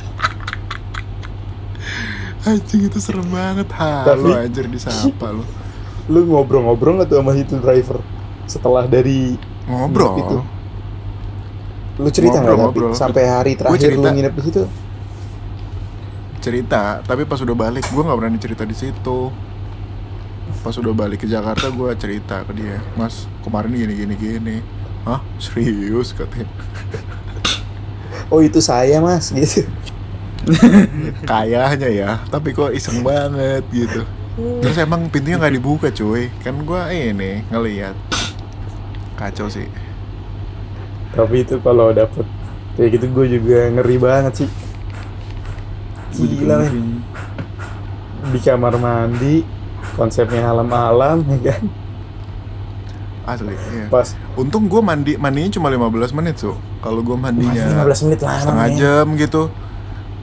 Anjing 2.43 2.91
itu 2.91 2.99
serem 2.99 3.23
banget, 3.31 3.71
halo 3.71 4.35
anjir 4.35 4.67
disapa 4.67 5.31
lo. 5.31 5.47
Lu 6.11 6.27
ngobrol-ngobrol 6.27 6.99
nggak 6.99 7.07
tuh 7.07 7.23
sama 7.23 7.31
itu 7.39 7.55
driver 7.55 8.03
setelah 8.51 8.83
dari 8.83 9.39
Ngobrol. 9.63 10.15
Itu. 10.19 10.37
lu 12.03 12.09
cerita 12.09 12.41
nggak 12.41 12.57
Ngobrol, 12.57 12.89
ngobrol. 12.89 12.99
sampai 12.99 13.23
hari 13.29 13.53
terakhir 13.55 13.95
lu 13.95 14.03
nginep 14.03 14.33
di 14.33 14.43
situ? 14.43 14.63
cerita 16.43 16.99
tapi 17.07 17.23
pas 17.23 17.39
udah 17.39 17.55
balik 17.55 17.87
gue 17.87 18.03
nggak 18.03 18.19
berani 18.19 18.35
cerita 18.35 18.67
di 18.67 18.75
situ 18.75 19.31
pas 20.59 20.75
udah 20.75 20.91
balik 20.91 21.23
ke 21.23 21.27
Jakarta 21.31 21.71
gue 21.71 21.87
cerita 21.95 22.43
ke 22.43 22.51
dia 22.51 22.83
mas 22.99 23.31
kemarin 23.47 23.71
gini 23.71 23.93
gini 23.95 24.13
gini 24.19 24.57
hah 25.07 25.23
serius 25.39 26.11
katanya 26.11 26.51
Oh 28.27 28.41
itu 28.43 28.59
saya 28.59 28.99
mas 28.99 29.31
gitu. 29.31 29.63
kayaknya 31.29 31.89
ya 31.89 32.11
tapi 32.27 32.51
kok 32.51 32.73
iseng 32.75 33.03
banget 33.03 33.63
gitu 33.71 34.03
terus 34.59 34.75
emang 34.81 35.07
pintunya 35.13 35.37
nggak 35.37 35.55
dibuka 35.55 35.87
cuy 35.93 36.27
kan 36.41 36.57
gue 36.57 36.81
ini 36.91 37.45
ngeliat 37.53 37.95
kacau 39.13 39.47
sih 39.47 39.69
Tapi 41.13 41.45
itu 41.45 41.61
kalau 41.61 41.93
dapet 41.93 42.25
kayak 42.73 42.89
gitu 42.97 43.05
gue 43.13 43.25
juga 43.37 43.69
ngeri 43.69 43.97
banget 44.01 44.33
sih. 44.33 44.49
Gila 46.17 46.65
men. 46.65 47.05
Di 48.33 48.39
kamar 48.41 48.73
mandi 48.81 49.45
konsepnya 49.93 50.49
alam-alam 50.49 51.21
ya 51.29 51.53
kan. 51.53 51.63
asli 53.23 53.55
iya. 53.55 53.87
Pas 53.87 54.17
untung 54.35 54.67
gue 54.67 54.81
mandi 54.83 55.15
mandinya 55.15 55.47
cuma 55.53 55.71
15 55.71 56.17
menit 56.17 56.43
so 56.43 56.59
kalau 56.83 56.99
gue 56.99 57.15
mandinya 57.15 57.85
15 57.87 58.03
menit 58.09 58.19
lama 58.19 58.35
setengah 58.41 58.67
men. 58.67 58.75
jam 58.75 59.05
gitu 59.15 59.41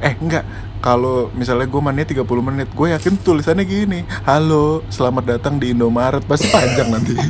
eh 0.00 0.16
enggak. 0.16 0.44
Kalau 0.80 1.28
misalnya 1.36 1.68
gue 1.68 1.80
mandi 1.84 2.08
30 2.16 2.24
menit 2.40 2.72
gue 2.72 2.88
yakin 2.88 3.20
tulisannya 3.20 3.68
gini. 3.68 4.00
Halo 4.24 4.80
selamat 4.88 5.36
datang 5.36 5.60
di 5.60 5.76
Indomaret. 5.76 6.24
Pasti 6.24 6.48
panjang 6.48 6.88
nanti. 6.88 7.12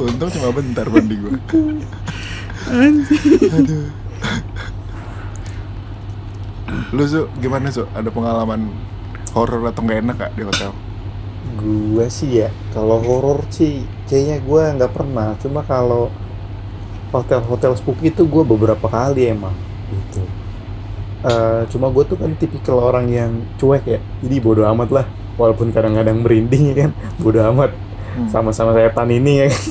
Untung 0.00 0.32
cuma 0.32 0.48
bentar 0.54 0.88
mandi 0.88 1.12
gue 1.18 1.36
aduh. 3.50 3.86
Lu 6.94 7.04
su 7.08 7.26
gimana 7.42 7.72
su? 7.74 7.82
Ada 7.90 8.10
pengalaman 8.14 8.70
horor 9.34 9.66
atau 9.66 9.82
nggak 9.82 10.00
enak 10.06 10.16
kak 10.18 10.32
di 10.38 10.42
hotel? 10.46 10.70
Gue 11.58 12.06
sih 12.08 12.46
ya, 12.46 12.48
kalau 12.72 13.02
horor 13.02 13.42
sih 13.50 13.84
kayaknya 14.06 14.38
gue 14.44 14.62
nggak 14.78 14.92
pernah. 14.94 15.34
Cuma 15.42 15.66
kalau 15.66 16.14
hotel-hotel 17.10 17.74
spooky 17.76 18.14
itu 18.14 18.22
gue 18.26 18.42
beberapa 18.46 18.86
kali 18.86 19.30
emang 19.30 19.54
gitu. 19.90 20.22
Eh, 21.20 21.62
cuma 21.68 21.92
gue 21.92 22.04
tuh 22.08 22.16
kan 22.16 22.32
tipikal 22.32 22.80
orang 22.80 23.12
yang 23.12 23.44
cuek 23.60 23.84
ya, 23.84 24.00
jadi 24.24 24.40
bodoh 24.40 24.64
amat 24.72 24.88
lah. 24.88 25.06
Walaupun 25.36 25.72
kadang-kadang 25.72 26.24
merinding 26.24 26.72
ya 26.72 26.74
kan, 26.86 26.90
bodoh 27.22 27.44
amat. 27.52 27.76
Hmm. 28.16 28.28
Sama-sama 28.32 28.72
setan 28.72 29.12
ini 29.12 29.44
ya. 29.44 29.46
kan. 29.52 29.64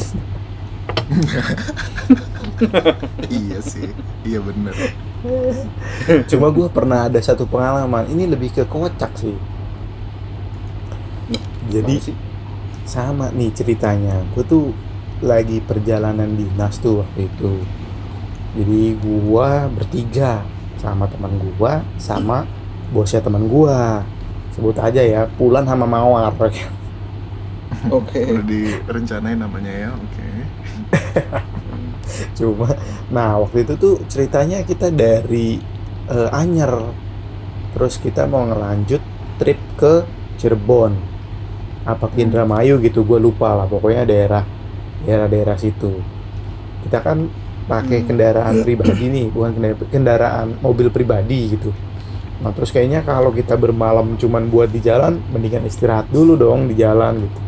iya 3.34 3.58
sih 3.66 3.90
iya 4.22 4.38
bener 4.38 4.78
Cuma 6.30 6.54
gue 6.54 6.70
pernah 6.70 7.10
ada 7.10 7.20
satu 7.20 7.50
pengalaman. 7.50 8.08
Ini 8.08 8.30
lebih 8.30 8.56
ke 8.56 8.64
kocak 8.64 9.12
sih. 9.18 9.36
Jadi 11.70 12.14
sama 12.90 13.30
nih 13.30 13.54
ceritanya 13.54 14.26
gue 14.34 14.42
tuh 14.42 14.74
lagi 15.20 15.60
perjalanan 15.60 16.32
dinas 16.36 16.80
tuh 16.80 17.04
waktu 17.04 17.28
itu. 17.28 17.54
Jadi 18.56 18.98
gua 19.04 19.70
bertiga 19.70 20.42
sama 20.80 21.06
teman 21.06 21.38
gua 21.38 21.84
sama 22.00 22.48
bosnya 22.90 23.22
teman 23.22 23.46
gua. 23.46 24.04
Sebut 24.56 24.76
aja 24.82 25.00
ya 25.00 25.30
Pulan 25.38 25.64
sama 25.64 25.86
Mawar 25.86 26.34
Oke. 26.36 28.20
udah 28.34 28.44
direncanain 28.44 29.38
namanya 29.38 29.72
ya 29.72 29.90
oke. 29.94 30.30
Cuma 32.38 32.68
nah 33.14 33.38
waktu 33.40 33.64
itu 33.64 33.74
tuh 33.78 33.96
ceritanya 34.10 34.66
kita 34.66 34.90
dari 34.90 35.62
eh, 36.10 36.30
Anyer. 36.34 36.92
Terus 37.78 38.02
kita 38.02 38.26
mau 38.26 38.50
ngelanjut 38.50 39.00
trip 39.38 39.60
ke 39.78 40.04
Cirebon. 40.42 40.98
Apa 41.86 42.10
ke 42.10 42.26
Indramayu 42.26 42.82
gitu 42.82 43.06
gue 43.06 43.22
lupa 43.22 43.54
lah 43.56 43.70
pokoknya 43.70 44.04
daerah 44.10 44.44
daerah-daerah 45.06 45.56
situ. 45.56 46.00
Kita 46.84 47.04
kan 47.04 47.28
pakai 47.70 48.02
kendaraan 48.02 48.66
pribadi 48.66 49.06
nih 49.14 49.26
bukan 49.30 49.52
kendara- 49.54 49.88
kendaraan 49.94 50.48
mobil 50.60 50.90
pribadi 50.90 51.54
gitu. 51.54 51.70
Nah 52.40 52.50
terus 52.56 52.72
kayaknya 52.74 53.06
kalau 53.06 53.30
kita 53.30 53.60
bermalam 53.60 54.16
cuman 54.18 54.50
buat 54.50 54.72
di 54.74 54.82
jalan 54.82 55.20
mendingan 55.30 55.68
istirahat 55.70 56.10
dulu 56.10 56.34
dong 56.40 56.66
di 56.72 56.76
jalan 56.80 57.22
gitu. 57.22 57.40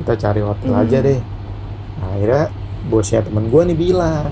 Kita 0.00 0.12
cari 0.16 0.40
hotel 0.40 0.72
Hmm. 0.72 0.82
aja 0.86 0.98
deh. 1.02 1.20
Nah, 1.96 2.08
akhirnya 2.14 2.44
bosnya 2.86 3.20
temen 3.24 3.50
gue 3.50 3.62
nih 3.72 3.76
bilang 3.76 4.30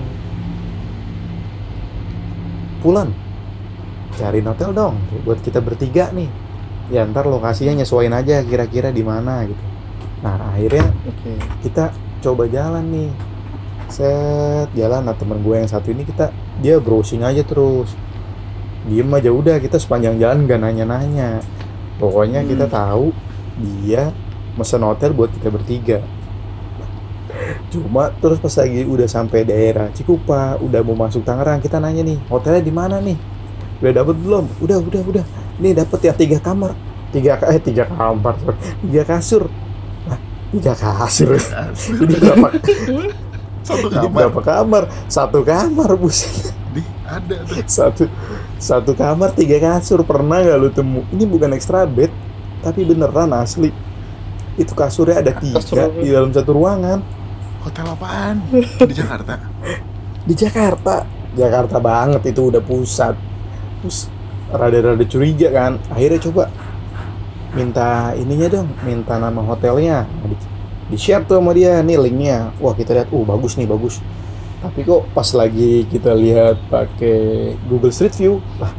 pulang 2.79 3.09
cari 4.15 4.39
hotel 4.45 4.71
dong 4.71 4.95
buat 5.25 5.41
kita 5.41 5.59
bertiga 5.59 6.09
nih. 6.15 6.29
Ya 6.93 7.01
ntar 7.05 7.25
lokasinya 7.25 7.81
nyesuaiin 7.81 8.13
aja 8.13 8.45
kira-kira 8.45 8.93
di 8.93 9.01
mana 9.01 9.41
gitu. 9.49 9.63
Nah 10.21 10.37
akhirnya 10.53 10.85
Oke. 11.05 11.33
kita 11.65 11.89
coba 12.25 12.49
jalan 12.49 12.85
nih. 12.89 13.11
Set 13.85 14.73
jalan. 14.73 15.05
Nah 15.05 15.13
temen 15.13 15.37
gue 15.45 15.55
yang 15.61 15.69
satu 15.69 15.93
ini 15.93 16.01
kita 16.01 16.33
dia 16.57 16.81
browsing 16.81 17.21
aja 17.21 17.45
terus. 17.45 17.93
Diem 18.89 19.09
aja 19.13 19.29
udah 19.29 19.61
kita 19.61 19.77
sepanjang 19.77 20.17
jalan 20.17 20.49
gak 20.49 20.61
nanya-nanya. 20.61 21.45
Pokoknya 22.01 22.41
Hmm. 22.41 22.49
kita 22.49 22.65
tahu 22.65 23.13
dia 23.61 24.09
mesen 24.57 24.81
hotel 24.81 25.13
buat 25.13 25.29
kita 25.29 25.53
bertiga. 25.53 26.01
Cuma 27.69 28.09
terus 28.21 28.41
pas 28.41 28.53
lagi 28.63 28.87
udah 28.87 29.09
sampai 29.11 29.43
daerah 29.43 29.91
Cikupa 29.91 30.55
udah 30.61 30.79
mau 30.85 30.95
masuk 30.95 31.25
Tangerang 31.27 31.59
kita 31.59 31.83
nanya 31.83 32.05
nih 32.05 32.15
hotelnya 32.31 32.63
di 32.63 32.71
mana 32.71 33.03
nih? 33.03 33.17
Udah 33.83 33.91
dapet 33.91 34.15
belum? 34.23 34.45
Udah 34.63 34.77
udah 34.79 35.01
udah. 35.03 35.25
Nih 35.59 35.75
dapet 35.75 35.99
ya 36.07 36.13
tiga 36.15 36.39
kamar. 36.39 36.71
Tiga 37.11 37.39
eh 37.47 37.59
tiga 37.63 37.87
kamar 37.87 38.35
tiga 38.83 39.03
kasur 39.07 39.47
tiga 40.53 40.73
kasur 40.77 41.35
ini 42.05 42.15
berapa? 42.19 42.47
Satu 43.65 43.87
ini 43.89 43.97
kamar. 43.97 44.11
berapa 44.13 44.41
kamar? 44.45 44.83
Satu 45.09 45.39
kamar 45.41 45.89
buset 45.97 46.53
di 46.75 46.83
ada 47.07 47.37
tuh. 47.47 47.63
Satu 47.65 48.03
satu 48.59 48.91
kamar 48.93 49.33
tiga 49.33 49.57
kasur. 49.57 50.03
Pernah 50.05 50.43
nggak 50.43 50.57
lu 50.59 50.69
temu? 50.69 51.01
Ini 51.09 51.23
bukan 51.25 51.55
extra 51.55 51.87
bed 51.87 52.11
tapi 52.61 52.85
beneran 52.85 53.31
asli. 53.33 53.71
Itu 54.55 54.71
kasurnya 54.71 55.19
ada 55.19 55.31
tiga 55.35 55.59
Kasur 55.59 55.91
di 55.99 56.09
dalam 56.11 56.31
satu 56.31 56.51
ruangan. 56.55 56.99
Hotel 57.65 57.85
apaan? 57.89 58.45
Di 58.89 58.93
Jakarta? 58.93 59.41
Di 60.21 60.33
Jakarta. 60.37 61.01
Jakarta 61.33 61.77
banget 61.81 62.29
itu 62.29 62.53
udah 62.53 62.61
pusat. 62.61 63.17
Terus 63.81 64.07
rada-rada 64.53 65.01
curiga 65.09 65.49
kan. 65.49 65.81
Akhirnya 65.89 66.21
coba 66.21 66.53
minta 67.55 68.11
ininya 68.19 68.61
dong 68.61 68.67
minta 68.83 69.15
nama 69.15 69.41
hotelnya. 69.41 70.03
Nah, 70.03 70.27
di, 70.27 70.35
di 70.91 70.97
share 70.99 71.23
tuh 71.23 71.39
sama 71.39 71.55
dia 71.55 71.79
nih 71.79 71.97
linknya. 71.97 72.51
Wah 72.59 72.75
kita 72.75 72.91
lihat. 72.93 73.07
Uh 73.09 73.23
bagus 73.23 73.55
nih 73.55 73.65
bagus. 73.65 74.03
Tapi 74.59 74.83
kok 74.83 75.07
pas 75.15 75.25
lagi 75.33 75.87
kita 75.87 76.11
lihat 76.13 76.59
pakai 76.67 77.55
Google 77.65 77.95
Street 77.95 78.13
View 78.19 78.43
lah 78.59 78.73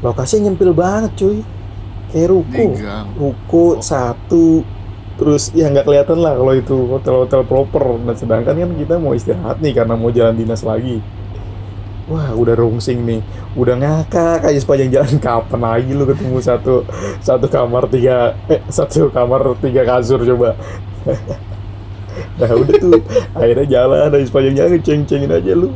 lokasinya 0.00 0.48
nyempil 0.48 0.72
banget 0.72 1.12
cuy. 1.18 1.38
Kayak 2.10 2.28
ruko. 2.32 2.66
Ruko 3.18 3.64
satu. 3.84 4.64
Terus 5.20 5.52
ya 5.52 5.68
nggak 5.68 5.84
kelihatan 5.84 6.18
lah 6.24 6.32
kalau 6.32 6.54
itu 6.56 6.76
hotel-hotel 6.88 7.44
proper. 7.44 7.84
Dan 8.00 8.16
sedangkan 8.16 8.54
kan 8.56 8.70
kita 8.78 8.94
mau 8.96 9.12
istirahat 9.12 9.60
nih 9.60 9.76
karena 9.76 9.94
mau 9.98 10.08
jalan 10.08 10.38
dinas 10.38 10.64
lagi 10.64 11.04
wah 12.10 12.34
udah 12.34 12.58
rungsing 12.58 13.06
nih. 13.06 13.22
Udah 13.54 13.78
ngakak 13.78 14.42
aja 14.42 14.58
sepanjang 14.58 14.90
jalan. 14.90 15.16
Kapan 15.24 15.60
lagi 15.62 15.90
lu 15.94 16.04
ketemu 16.04 16.38
satu 16.42 16.84
satu 17.22 17.46
kamar 17.46 17.86
tiga 17.86 18.34
eh 18.50 18.60
satu 18.66 19.08
kamar 19.14 19.54
tiga 19.62 19.86
kasur 19.86 20.20
coba? 20.26 20.58
Nah 22.10 22.52
udah 22.52 22.74
tuh. 22.76 23.00
Akhirnya 23.38 23.66
jalan 23.70 24.10
dari 24.10 24.26
sepanjang 24.26 24.54
jalan 24.58 24.82
ceng-cengin 24.82 25.30
aja 25.30 25.52
lu. 25.54 25.70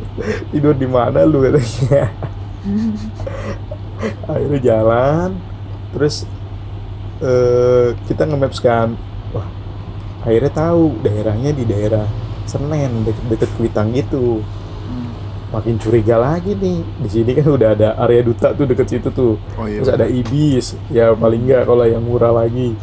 Tidur 0.51 0.75
di 0.75 0.89
mana 0.91 1.23
lu 1.25 1.41
katanya. 1.41 2.11
Akhirnya 4.33 4.61
jalan. 4.61 5.39
Terus 5.95 6.27
eh 7.23 7.95
kita 8.11 8.27
nge-maps 8.27 8.59
kan. 8.61 8.99
Wah 9.31 9.47
akhirnya 10.25 10.53
tahu 10.57 10.97
daerahnya 11.05 11.53
di 11.53 11.65
daerah 11.69 12.09
Senen 12.49 13.05
deket-deket 13.05 13.51
Kuitang 13.57 13.93
gitu. 13.93 14.41
Makin 15.55 15.79
curiga 15.79 16.19
lagi 16.19 16.59
nih. 16.59 16.83
Di 17.07 17.09
sini 17.09 17.31
kan 17.39 17.47
udah 17.47 17.69
ada 17.79 17.89
area 18.03 18.27
duta 18.27 18.51
tuh 18.51 18.67
deket 18.67 18.87
situ 18.91 19.09
tuh. 19.15 19.39
Oh 19.55 19.67
iya 19.71 19.79
terus 19.79 19.95
ada 19.95 20.07
ibis. 20.11 20.75
Ya 20.91 21.15
paling 21.15 21.47
nggak 21.47 21.71
kalau 21.71 21.87
yang 21.87 22.03
murah 22.03 22.35
lagi. 22.35 22.75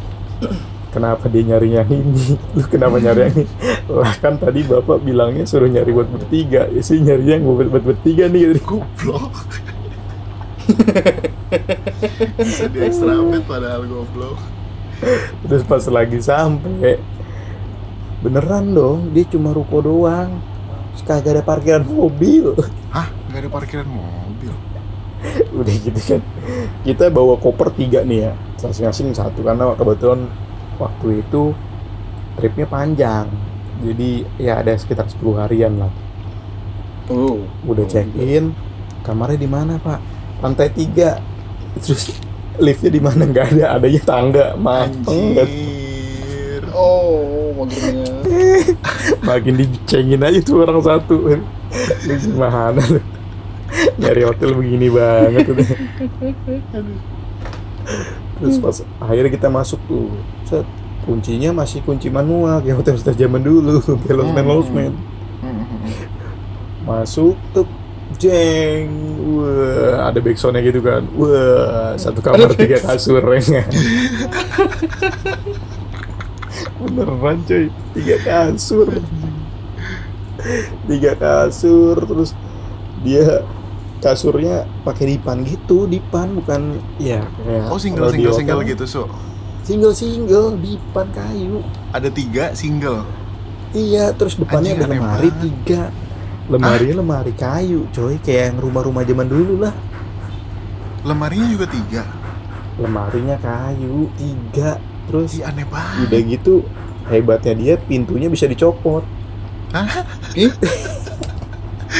Kenapa 0.92 1.24
dia 1.28 1.44
nyari 1.44 1.76
yang 1.76 1.88
ini? 1.88 2.36
Lu 2.56 2.64
kenapa 2.68 2.96
nyari 2.96 3.20
yang 3.28 3.36
ini? 3.44 3.48
Lah 3.92 4.14
kan 4.20 4.40
tadi 4.40 4.64
bapak 4.64 5.04
bilangnya 5.04 5.44
suruh 5.44 5.68
nyari 5.68 5.92
buat 5.92 6.08
bertiga. 6.08 6.68
Ya 6.72 6.80
sih 6.80 7.00
nyari 7.00 7.24
yang 7.28 7.44
buat, 7.44 7.68
buat 7.68 7.84
bertiga 7.84 8.32
nih. 8.32 8.56
Gitu. 8.56 8.60
goblok. 8.72 9.36
Bisa 12.40 12.64
di 12.72 12.78
extra 12.80 13.12
bed 13.20 13.44
padahal 13.44 13.84
goblok. 13.84 14.40
Terus 15.44 15.64
pas 15.66 15.84
lagi 15.90 16.22
sampai 16.22 16.96
beneran 18.22 18.70
dong 18.70 19.10
dia 19.10 19.26
cuma 19.26 19.50
ruko 19.50 19.82
doang 19.82 20.51
kagak 21.00 21.40
ada 21.40 21.42
parkiran 21.42 21.82
mobil. 21.88 22.52
Hah? 22.92 23.08
Nggak 23.32 23.40
ada 23.40 23.50
parkiran 23.50 23.88
mobil? 23.88 24.52
Udah 25.58 25.74
gitu 25.74 26.00
kan. 26.00 26.20
Kita 26.84 27.08
bawa 27.08 27.40
koper 27.40 27.72
tiga 27.72 28.04
nih 28.04 28.28
ya. 28.28 28.32
Masing-masing 28.60 29.16
satu 29.16 29.40
karena 29.40 29.72
kebetulan 29.74 30.28
waktu 30.76 31.24
itu 31.24 31.56
tripnya 32.36 32.66
panjang. 32.68 33.26
Jadi 33.82 34.22
ya 34.38 34.62
ada 34.62 34.76
sekitar 34.76 35.10
10 35.10 35.42
harian 35.42 35.74
lah. 35.80 35.92
Oh. 37.10 37.42
udah 37.66 37.82
check 37.90 38.06
in 38.14 38.54
kamarnya 39.02 39.42
di 39.42 39.50
mana 39.50 39.74
pak? 39.80 39.98
Lantai 40.38 40.70
tiga. 40.70 41.18
Terus 41.82 42.14
liftnya 42.62 42.92
di 42.94 43.02
mana? 43.02 43.26
Nggak 43.26 43.58
ada. 43.58 43.64
Adanya 43.80 44.02
tangga. 44.06 44.46
Mateng 44.54 45.71
Oh, 46.72 47.52
magernya. 47.56 48.24
makin 49.28 49.60
dicengin 49.60 50.24
aja 50.24 50.40
tuh 50.40 50.64
orang 50.64 50.80
satu. 50.80 51.36
Lu 52.08 52.14
gimana 52.20 52.80
lu? 52.80 53.00
Nyari 54.00 54.22
hotel 54.28 54.52
begini 54.52 54.92
banget 54.92 55.48
terus 58.42 58.58
pas 58.58 58.76
akhirnya 58.98 59.30
kita 59.30 59.46
masuk 59.46 59.78
tuh 59.86 60.10
set 60.46 60.66
kuncinya 61.06 61.62
masih 61.62 61.82
kunci 61.82 62.10
manual 62.10 62.62
kayak 62.62 62.82
hotel 62.82 62.94
hotel 62.98 63.14
zaman 63.14 63.42
dulu 63.42 63.78
kayak 64.02 64.16
losmen 64.18 64.46
losmen 64.46 64.92
masuk 66.82 67.38
tuh 67.54 67.66
jeng 68.18 68.90
wah 69.38 70.10
ada 70.10 70.18
backsoundnya 70.20 70.60
gitu 70.66 70.84
kan. 70.84 71.06
Wah 71.16 71.96
satu 71.96 72.20
kamar 72.20 72.52
tiga 72.58 72.82
kasur 72.82 73.22
ya 73.22 73.62
beneran 76.82 77.38
coy 77.46 77.66
tiga 77.94 78.16
kasur. 78.22 78.88
Tiga 80.90 81.12
kasur 81.14 81.96
terus 82.02 82.30
dia 83.06 83.46
kasurnya 84.02 84.66
pakai 84.82 85.14
dipan 85.14 85.46
gitu 85.46 85.86
dipan 85.86 86.34
bukan 86.42 86.82
ya 86.98 87.22
kayak 87.46 87.70
oh 87.70 87.78
single 87.78 88.10
single 88.10 88.34
hotel. 88.34 88.38
single 88.42 88.60
gitu 88.66 88.84
so 88.90 89.02
single 89.62 89.94
single 89.94 90.58
dipan 90.58 91.06
kayu. 91.14 91.62
Ada 91.94 92.10
tiga 92.10 92.50
single? 92.58 93.06
Iya 93.72 94.12
terus 94.12 94.36
depannya 94.36 94.76
Anjing, 94.76 94.84
ada 94.84 94.90
lemari 94.90 95.30
banget. 95.30 95.42
tiga. 95.46 95.82
Lemari 96.50 96.88
lemari 96.92 97.32
kayu 97.38 97.86
coy. 97.94 98.18
Kayak 98.20 98.52
yang 98.52 98.58
rumah-rumah 98.58 99.06
zaman 99.06 99.26
dulu 99.30 99.62
lah. 99.62 99.74
Lemarinya 101.06 101.46
juga 101.48 101.66
tiga? 101.70 102.02
Lemarinya 102.76 103.38
kayu 103.38 104.10
tiga 104.18 104.82
terus 105.10 105.38
Ih, 105.38 105.46
aneh 105.46 105.66
banget. 105.66 106.08
udah 106.08 106.20
gitu 106.26 106.54
hebatnya 107.10 107.54
dia 107.58 107.74
pintunya 107.78 108.28
bisa 108.30 108.46
dicopot. 108.46 109.04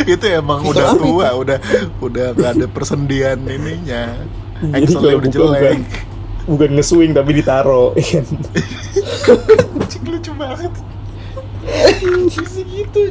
Itu 0.09 0.25
emang 0.25 0.65
Itu 0.65 0.73
udah 0.73 0.85
apa 0.89 0.97
tua 0.97 1.29
udah 1.37 1.59
udah 2.01 2.27
gak 2.33 2.51
ada 2.57 2.67
persendian 2.69 3.39
ininya. 3.45 4.17
Jadi 4.63 4.85
kalau 4.89 5.19
udah 5.19 5.19
buka 5.19 5.29
bukan 5.29 5.33
jelek. 5.33 5.81
bukan 6.43 6.69
nge-swing 6.79 7.13
tapi 7.15 7.31
ditaro 7.39 7.93
ya 7.99 8.23
kan? 8.23 8.27
Anjing, 9.79 10.05
lucu 10.07 10.33
banget. 10.35 10.73
Bisa 12.27 12.63
gitu. 12.67 13.03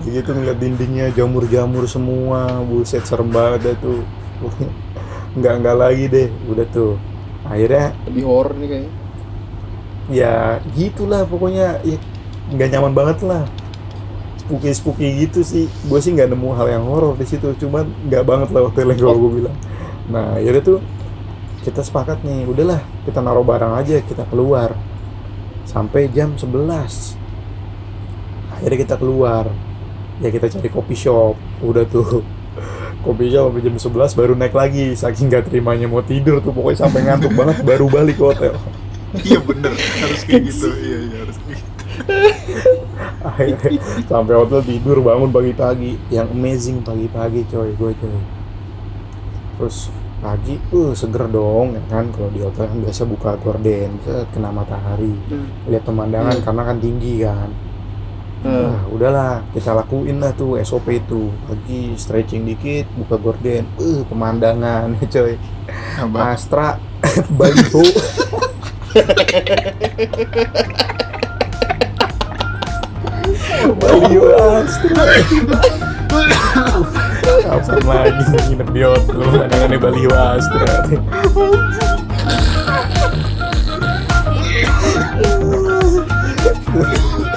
begitu 0.00 0.32
ngeliat 0.32 0.56
dindingnya 0.56 1.06
jamur-jamur 1.12 1.84
semua 1.84 2.64
buset 2.64 3.04
serem 3.04 3.28
banget 3.28 3.68
dah 3.68 3.76
tuh 3.84 4.00
nggak 5.38 5.54
nggak 5.62 5.76
lagi 5.78 6.04
deh 6.10 6.28
udah 6.50 6.66
tuh. 6.70 6.94
Akhirnya 7.46 7.94
Lebih 8.06 8.24
horor 8.26 8.54
nih 8.58 8.68
kayaknya. 8.68 8.92
ya 10.10 10.34
gitulah 10.74 11.22
pokoknya. 11.26 11.78
Ya 11.86 11.98
nggak 12.50 12.68
nyaman 12.74 12.92
banget 12.94 13.18
lah. 13.22 13.46
Spooky 14.42 14.70
spooky 14.74 15.08
gitu 15.26 15.40
sih. 15.46 15.66
Gue 15.86 15.98
sih 16.02 16.10
nggak 16.10 16.30
nemu 16.34 16.48
hal 16.58 16.66
yang 16.68 16.84
horor 16.86 17.14
di 17.14 17.26
situ 17.26 17.54
cuman 17.62 17.86
nggak 18.10 18.24
banget 18.26 18.48
lah 18.50 18.66
hotelnya 18.66 18.96
kalau 18.98 19.18
gue 19.28 19.32
bilang. 19.42 19.56
Nah 20.10 20.38
yaudah 20.42 20.62
tuh 20.62 20.78
kita 21.62 21.84
sepakat 21.84 22.24
nih 22.24 22.48
udahlah 22.48 22.80
kita 23.04 23.20
naruh 23.22 23.46
barang 23.46 23.72
aja 23.78 24.02
kita 24.02 24.26
keluar. 24.26 24.74
Sampai 25.64 26.10
jam 26.10 26.34
11 26.34 27.14
akhirnya 28.50 28.78
kita 28.82 28.96
keluar. 28.98 29.46
Ya 30.20 30.28
kita 30.28 30.50
cari 30.50 30.68
kopi 30.68 30.98
shop. 30.98 31.38
Udah 31.62 31.86
tuh 31.86 32.20
kopi 33.00 33.32
shop 33.32 33.50
sampai 33.50 33.60
jam 33.64 33.76
11 33.76 34.18
baru 34.18 34.32
naik 34.36 34.54
lagi 34.54 34.92
saking 34.92 35.26
nggak 35.32 35.48
terimanya 35.48 35.86
mau 35.88 36.04
tidur 36.04 36.38
tuh 36.44 36.52
pokoknya 36.52 36.84
sampai 36.84 37.00
ngantuk 37.08 37.32
banget 37.32 37.56
baru 37.64 37.86
balik 37.88 38.16
ke 38.20 38.24
hotel. 38.24 38.54
Iya 39.10 39.42
bener. 39.42 39.74
Harus 39.74 40.22
kayak 40.22 40.42
gitu. 40.46 40.70
Iya 40.70 40.98
iya 41.02 41.16
harus 41.26 41.36
kayak 41.42 41.58
gitu. 41.58 41.70
Akhirnya 43.26 43.70
sampai 44.14 44.34
hotel 44.38 44.60
tidur 44.62 45.02
bangun 45.02 45.34
pagi-pagi. 45.34 45.98
Yang 46.14 46.28
amazing 46.30 46.78
pagi-pagi 46.86 47.42
coy 47.50 47.74
gue 47.74 47.90
coy. 47.98 48.18
Terus 49.58 49.90
pagi 50.22 50.62
uh 50.70 50.94
seger 50.94 51.26
dong 51.26 51.74
ya 51.74 51.82
kan? 51.90 52.06
Kalau 52.14 52.30
di 52.30 52.38
hotel 52.38 52.70
kan 52.70 52.78
biasa 52.78 53.02
buka 53.02 53.34
gorden 53.42 53.98
kena 54.30 54.54
matahari. 54.54 55.10
Lihat 55.66 55.82
pemandangan 55.82 56.38
Hmm. 56.38 56.44
karena 56.46 56.62
kan 56.70 56.76
tinggi 56.78 57.14
kan 57.26 57.50
Hmm. 58.40 58.72
Nah, 58.72 58.88
udahlah 58.88 59.44
kita 59.52 59.76
lakuin 59.76 60.16
lah 60.16 60.32
tuh 60.32 60.56
SOP 60.64 60.88
itu. 60.96 61.28
Pagi 61.44 61.92
stretching 62.00 62.48
dikit 62.48 62.88
buka 62.96 63.20
gorden. 63.20 63.68
Uh 63.76 64.00
pemandangan 64.08 64.96
coy. 65.12 65.36
Apa? 66.00 66.32
Astra 66.32 66.80
Baliho 67.36 67.84
Baliho 73.76 74.24
Astra. 74.40 75.04
Apa 77.50 77.76
lagi 77.84 78.24
nginep 78.24 78.68
di 78.72 78.80
hotel 78.88 79.20
pemandangannya 79.20 79.76
Baliho 79.76 80.12
Astra. 80.16 80.88